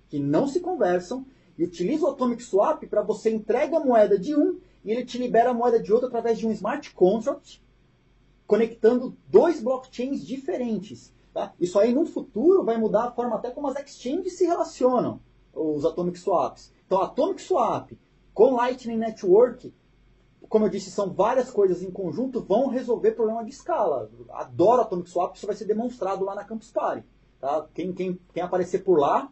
[0.08, 1.24] que não se conversam
[1.56, 5.18] e utiliza o Atomic Swap para você entrega a moeda de um e ele te
[5.18, 7.62] libera a moeda de outro através de um smart contract
[8.46, 11.12] conectando dois blockchains diferentes.
[11.32, 11.52] Tá?
[11.58, 15.20] Isso aí no futuro vai mudar a forma até como as exchanges se relacionam,
[15.52, 16.72] os Atomic Swaps.
[16.86, 17.92] Então, Atomic Swap
[18.32, 19.72] com Lightning Network,
[20.48, 24.10] como eu disse, são várias coisas em conjunto, vão resolver problema de escala.
[24.30, 27.04] Adoro Atomic Swap, isso vai ser demonstrado lá na Campus Party.
[27.40, 27.66] Tá?
[27.72, 29.30] Quem, quem, quem aparecer por lá,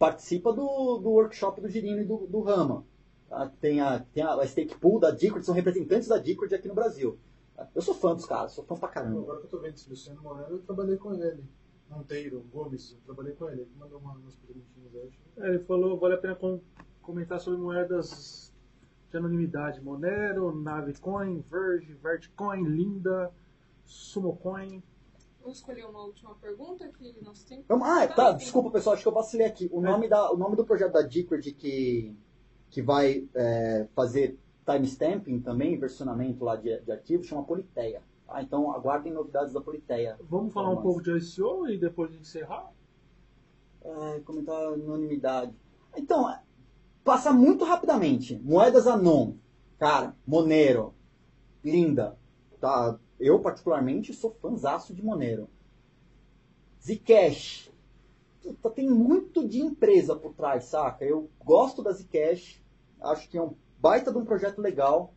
[0.00, 2.86] participa do, do workshop do Girino e do, do Rama.
[3.28, 3.52] Tá?
[3.60, 6.74] Tem, a, tem a, a Stake Pool da Decred, são representantes da Decred aqui no
[6.74, 7.18] Brasil.
[7.54, 7.68] Tá?
[7.74, 9.20] Eu sou fã dos caras, sou fã pra caramba.
[9.20, 11.44] Agora que eu tô vendo esse Luciano Moreno, eu trabalhei com ele.
[11.90, 13.60] Monteiro, Gomes, eu trabalhei com ele.
[13.60, 15.08] Ele mandou uma, umas perguntinhas aí.
[15.08, 15.44] acho.
[15.44, 16.60] É, ele falou, vale a pena com-
[17.02, 18.54] comentar sobre moedas
[19.10, 19.82] de anonimidade.
[19.82, 23.30] Monero, Navicoin, Verge, Vergecoin, Linda,
[23.84, 24.82] Sumocoin.
[25.50, 27.64] Vamos escolher uma última pergunta que nós temos.
[27.66, 29.68] Vamos- ah, tá, desculpa pessoal, acho que eu vacilei aqui.
[29.72, 32.16] O nome, da, o nome do projeto da Decred que,
[32.70, 38.00] que vai é, fazer timestamping também, versionamento lá de, de arquivos, chama Politeia.
[38.28, 38.40] Tá?
[38.40, 40.16] Então aguardem novidades da Politeia.
[40.20, 40.84] Vamos falar um Vamos.
[40.84, 42.70] pouco de ICO e depois de encerrar?
[43.82, 45.52] É, comentar anonimidade.
[45.96, 46.40] Então, é,
[47.02, 48.38] passa muito rapidamente.
[48.44, 49.34] Moedas Anon,
[49.80, 50.94] cara, Monero,
[51.64, 52.16] linda.
[52.60, 52.96] Tá?
[53.20, 55.48] Eu, particularmente, sou fãzaço de Monero.
[56.82, 57.70] Zcash.
[58.42, 61.04] Puta, tem muito de empresa por trás, saca?
[61.04, 62.62] Eu gosto da Zcash.
[62.98, 65.12] Acho que é um baita de um projeto legal.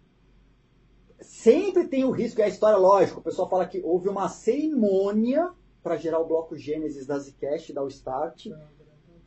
[1.21, 3.19] Sempre tem o risco, é a história lógica.
[3.19, 5.51] O pessoal fala que houve uma cerimônia
[5.81, 8.47] para gerar o bloco Gênesis da Zcash, dar o start.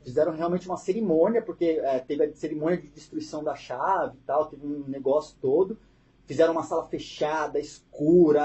[0.05, 4.47] Fizeram realmente uma cerimônia, porque é, teve a cerimônia de destruição da chave e tal,
[4.47, 5.79] teve um negócio todo.
[6.27, 8.45] Fizeram uma sala fechada, escura,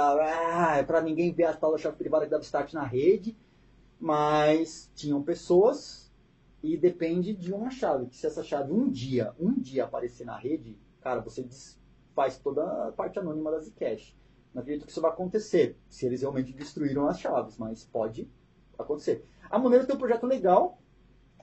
[0.86, 3.36] para ninguém ver a tal da chave privada que dava start na rede.
[4.00, 6.12] Mas tinham pessoas
[6.64, 8.06] e depende de uma chave.
[8.06, 11.48] Que se essa chave um dia, um dia aparecer na rede, cara, você
[12.16, 14.16] faz toda a parte anônima da Zcash.
[14.54, 18.30] Não acredito que isso vai acontecer, se eles realmente destruíram as chaves, mas pode
[18.78, 19.26] acontecer.
[19.50, 20.80] A Monero tem um projeto legal,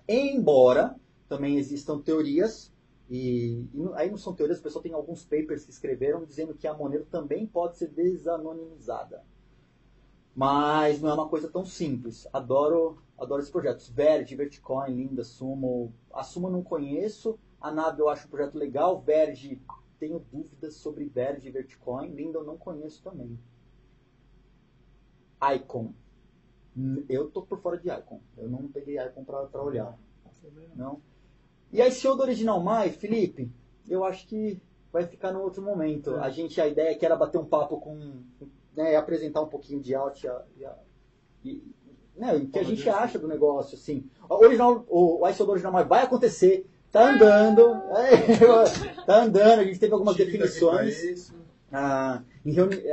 [0.06, 0.94] embora
[1.28, 2.72] também existam teorias,
[3.10, 6.66] e, e aí não são teorias, o pessoal tem alguns papers que escreveram dizendo que
[6.66, 9.24] a Monero também pode ser desanonimizada.
[10.34, 12.28] Mas não é uma coisa tão simples.
[12.32, 13.88] Adoro, adoro esses projetos.
[13.88, 15.92] Verge, Verticoin, Linda, Sumo.
[16.12, 17.36] A Sumo eu não conheço.
[17.60, 19.00] A Nave eu acho um projeto legal.
[19.00, 19.60] Verge,
[19.98, 22.10] tenho dúvidas sobre Verge e Verticoin.
[22.10, 23.36] Linda eu não conheço também.
[25.56, 25.92] Icon.
[27.08, 28.20] Eu tô por fora de Icon.
[28.36, 29.98] Eu não peguei Icon pra olhar.
[30.76, 31.00] Não.
[31.72, 33.50] E a ICO do Original Mai, Felipe,
[33.88, 34.60] eu acho que
[34.92, 36.16] vai ficar no outro momento.
[36.16, 36.20] É.
[36.20, 38.22] A gente, a ideia que era bater um papo com,
[38.76, 40.74] né, apresentar um pouquinho de alt e, a-
[41.44, 41.62] e,
[42.16, 44.04] né, o que a gente acha do negócio, assim.
[44.28, 48.16] O, original, o, o ICO do Original Mai vai acontecer, tá andando, é,
[49.04, 51.32] tá andando, a gente teve algumas definições.
[51.70, 52.22] Ah,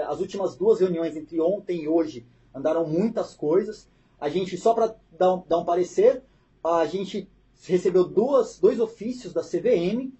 [0.09, 3.87] as últimas duas reuniões entre ontem e hoje andaram muitas coisas.
[4.19, 6.21] A gente, só para dar, um- dar um parecer,
[6.61, 7.29] a gente
[7.63, 10.11] recebeu duas, dois ofícios da CVM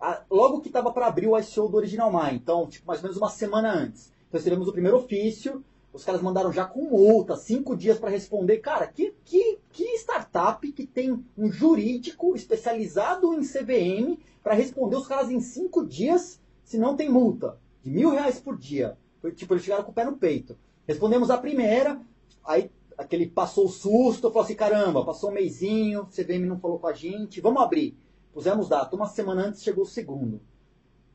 [0.00, 2.34] ah, logo que estava para abrir o ICO do Original Mai.
[2.34, 4.12] Então, tipo, mais ou menos uma semana antes.
[4.28, 5.64] Então, recebemos o primeiro ofício.
[5.92, 8.58] Os caras mandaram já com multa, cinco dias para responder.
[8.58, 15.06] Cara, que, que, que startup que tem um jurídico especializado em CVM para responder os
[15.06, 17.58] caras em cinco dias se não tem multa?
[17.82, 18.96] De mil reais por dia.
[19.34, 20.56] Tipo, eles chegaram com o pé no peito.
[20.86, 22.00] Respondemos a primeira,
[22.44, 26.88] aí aquele passou o susto, falou assim, caramba, passou um mêsinho, CVM não falou com
[26.88, 27.96] a gente, vamos abrir.
[28.34, 30.40] Pusemos data, uma semana antes chegou o segundo.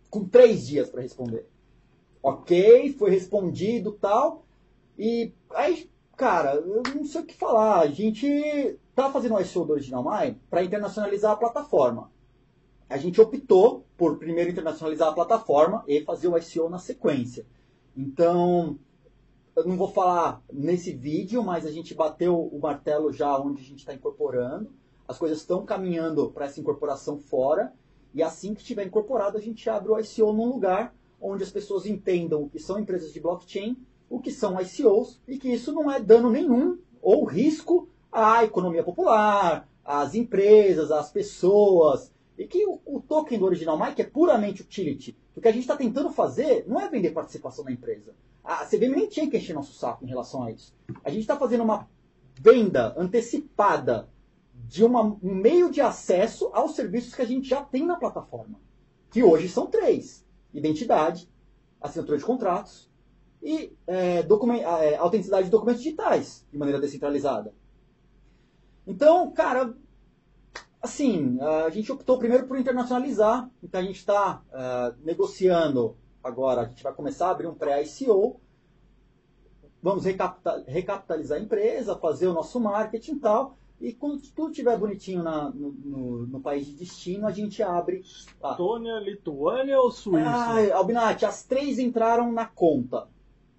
[0.09, 1.45] Com três dias para responder.
[2.21, 4.45] Ok, foi respondido tal.
[4.97, 7.81] E aí, cara, eu não sei o que falar.
[7.81, 12.11] A gente tá fazendo o ICO do Original Mai para internacionalizar a plataforma.
[12.89, 17.45] A gente optou por primeiro internacionalizar a plataforma e fazer o ICO na sequência.
[17.95, 18.77] Então,
[19.55, 23.65] eu não vou falar nesse vídeo, mas a gente bateu o martelo já onde a
[23.65, 24.71] gente está incorporando.
[25.07, 27.71] As coisas estão caminhando para essa incorporação fora.
[28.13, 31.85] E assim que estiver incorporado, a gente abre o ICO num lugar onde as pessoas
[31.85, 33.77] entendam o que são empresas de blockchain,
[34.09, 38.83] o que são ICOs, e que isso não é dano nenhum ou risco à economia
[38.83, 42.11] popular, às empresas, às pessoas.
[42.37, 45.15] E que o, o token do Original Mike é puramente utility.
[45.35, 48.13] O que a gente está tentando fazer não é vender participação na empresa.
[48.43, 50.75] A CVM nem tinha que encher nosso saco em relação a isso.
[51.03, 51.87] A gente está fazendo uma
[52.35, 54.09] venda antecipada
[54.53, 58.59] de uma, um meio de acesso aos serviços que a gente já tem na plataforma.
[59.09, 61.29] Que hoje são três: identidade,
[61.79, 62.91] assinatura de contratos
[63.41, 67.53] e é, é, autenticidade de documentos digitais, de maneira descentralizada.
[68.87, 69.75] Então, cara,
[70.81, 76.65] assim, a gente optou primeiro por internacionalizar, então a gente está uh, negociando agora, a
[76.65, 78.39] gente vai começar a abrir um pré-ICO,
[79.81, 85.21] vamos recapitalizar a empresa, fazer o nosso marketing e tal, e quando tudo estiver bonitinho
[85.21, 87.99] na, no, no, no, país de destino, a gente abre.
[87.99, 90.29] Estônia, Lituânia ou Suíça?
[90.29, 93.09] Ah, Albinati, as três entraram na conta.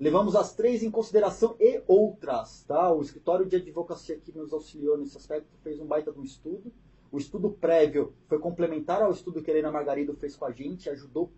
[0.01, 2.65] Levamos as três em consideração e outras.
[2.65, 2.91] Tá?
[2.91, 6.73] O escritório de advocacia que nos auxiliou nesse aspecto fez um baita de um estudo.
[7.13, 10.89] O estudo prévio foi complementar ao estudo que a Helena Margarido fez com a gente,
[10.89, 11.31] ajudou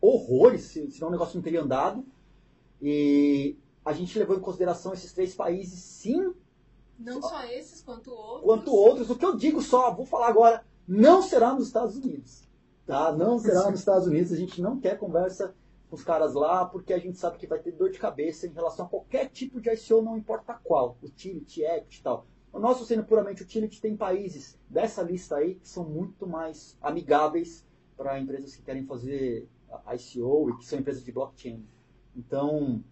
[0.00, 2.04] horrores, senão o negócio não teria andado.
[2.80, 6.34] E a gente levou em consideração esses três países, sim.
[6.98, 8.44] Não só esses, quanto outros.
[8.44, 9.10] Quanto outros.
[9.10, 12.48] O que eu digo só, vou falar agora, não será nos Estados Unidos.
[12.86, 13.12] Tá?
[13.12, 14.32] Não será nos Estados Unidos.
[14.32, 15.54] A gente não quer conversa
[15.88, 18.52] com os caras lá, porque a gente sabe que vai ter dor de cabeça em
[18.52, 20.96] relação a qualquer tipo de ICO, não importa qual.
[21.02, 22.26] Utility, Equity e tal.
[22.52, 27.64] O nosso sendo puramente utility, tem países dessa lista aí que são muito mais amigáveis
[27.96, 29.48] para empresas que querem fazer
[29.94, 31.64] ICO e que são empresas de blockchain.
[32.16, 32.82] Então,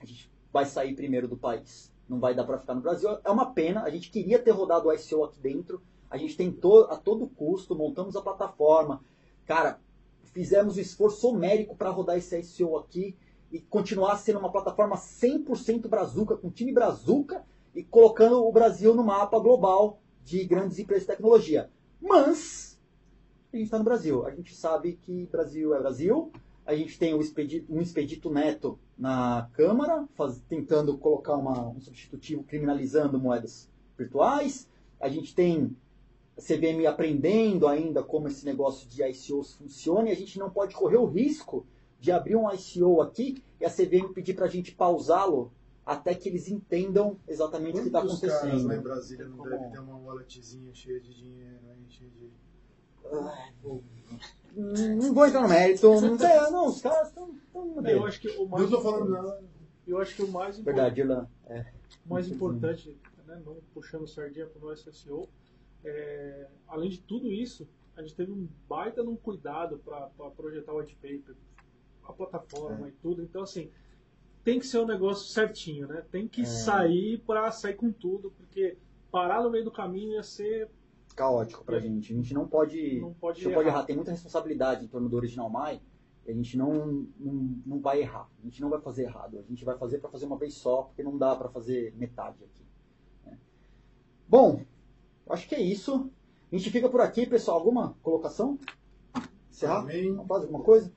[0.00, 1.92] a gente vai sair primeiro do país.
[2.08, 3.08] Não vai dar para ficar no Brasil.
[3.24, 5.82] É uma pena, a gente queria ter rodado o ICO aqui dentro.
[6.10, 9.02] A gente tentou a todo custo, montamos a plataforma.
[9.46, 9.80] Cara,
[10.24, 13.16] fizemos o esforço homérico para rodar esse ICO aqui
[13.50, 17.44] e continuar sendo uma plataforma 100% brazuca, com time brazuca
[17.74, 21.70] e colocando o Brasil no mapa global de grandes empresas de tecnologia.
[22.00, 22.71] Mas
[23.52, 24.26] a gente está no Brasil.
[24.26, 26.32] A gente sabe que Brasil é Brasil.
[26.64, 32.44] A gente tem expedito, um expedito neto na Câmara, faz, tentando colocar uma, um substitutivo
[32.44, 34.68] criminalizando moedas virtuais.
[35.00, 35.76] A gente tem
[36.36, 40.74] a CVM aprendendo ainda como esse negócio de ICOs funciona e a gente não pode
[40.74, 41.66] correr o risco
[42.00, 45.52] de abrir um ICO aqui e a CVM pedir para a gente pausá-lo
[45.84, 48.40] até que eles entendam exatamente o que está acontecendo.
[48.40, 52.30] caras lá em Brasília não devem ter uma walletzinha cheia de dinheiro, cheia de...
[54.54, 57.34] Não vou entrar no mérito, não sei, não, os caras estão...
[57.84, 58.64] Eu acho que o mais...
[58.64, 59.42] Eu tô falando nada.
[59.86, 60.76] Eu acho que o mais importante...
[60.76, 61.28] Verdade, Irlan.
[61.46, 61.72] É.
[62.06, 65.28] O mais importante, né, não puxando sardinha para o SSO,
[65.84, 70.78] é, além de tudo isso, a gente teve um baita num cuidado para projetar o
[70.78, 71.34] white paper,
[72.04, 72.90] a plataforma é.
[72.90, 73.22] e tudo.
[73.22, 73.70] Então, assim,
[74.44, 76.04] tem que ser um negócio certinho, né?
[76.10, 76.46] Tem que é.
[76.46, 78.76] sair para sair com tudo, porque
[79.10, 80.68] parar no meio do caminho ia ser
[81.12, 82.12] caótico pra gente.
[82.12, 83.84] A gente não pode, não pode, não pode errar.
[83.84, 85.80] Tem muita responsabilidade em torno do Original Mai.
[86.26, 88.28] A gente não, não, não vai errar.
[88.40, 89.38] A gente não vai fazer errado.
[89.38, 92.44] A gente vai fazer para fazer uma vez só, porque não dá para fazer metade
[92.44, 92.64] aqui.
[93.26, 93.38] Né?
[94.28, 94.62] Bom,
[95.28, 96.10] acho que é isso.
[96.50, 97.58] A gente fica por aqui, pessoal.
[97.58, 98.58] Alguma colocação?
[99.50, 99.80] Encerrar?
[99.80, 100.16] Amém.
[100.16, 100.92] Alguma coisa?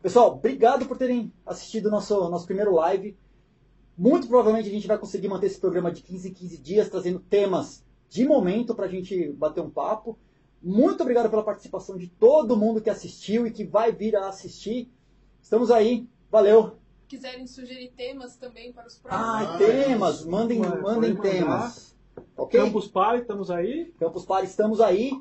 [0.00, 3.16] Pessoal, obrigado por terem assistido o nosso, nosso primeiro live.
[3.96, 7.18] Muito provavelmente a gente vai conseguir manter esse programa de 15 em 15 dias, trazendo
[7.18, 10.18] temas de momento para a gente bater um papo.
[10.62, 14.90] Muito obrigado pela participação de todo mundo que assistiu e que vai vir a assistir.
[15.40, 16.06] Estamos aí.
[16.30, 16.76] Valeu.
[17.06, 19.28] Quiserem sugerir temas também para os próximos.
[19.28, 20.24] Ah, temas.
[20.24, 21.96] Mandem, mandem temas.
[22.36, 22.60] Ok?
[22.60, 23.92] Campus Party, estamos aí.
[23.98, 25.12] Campus Party, estamos aí.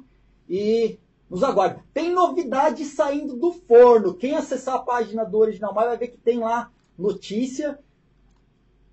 [0.50, 0.98] E
[1.30, 1.82] nos aguarde.
[1.94, 4.16] Tem novidade saindo do forno.
[4.16, 7.80] Quem acessar a página do Original Mais vai ver que tem lá notícia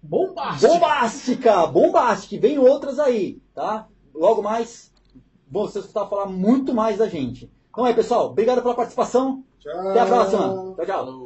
[0.04, 0.72] bombástica.
[0.72, 2.40] Bombástica, bombástica.
[2.40, 3.86] Vem outras aí, tá?
[4.14, 4.92] Logo mais,
[5.50, 7.50] você escutar falar muito mais da gente.
[7.70, 9.42] Então aí, pessoal, obrigado pela participação.
[9.58, 9.90] Tchau.
[9.90, 10.74] Até a próxima.
[10.76, 11.23] Tchau, tchau.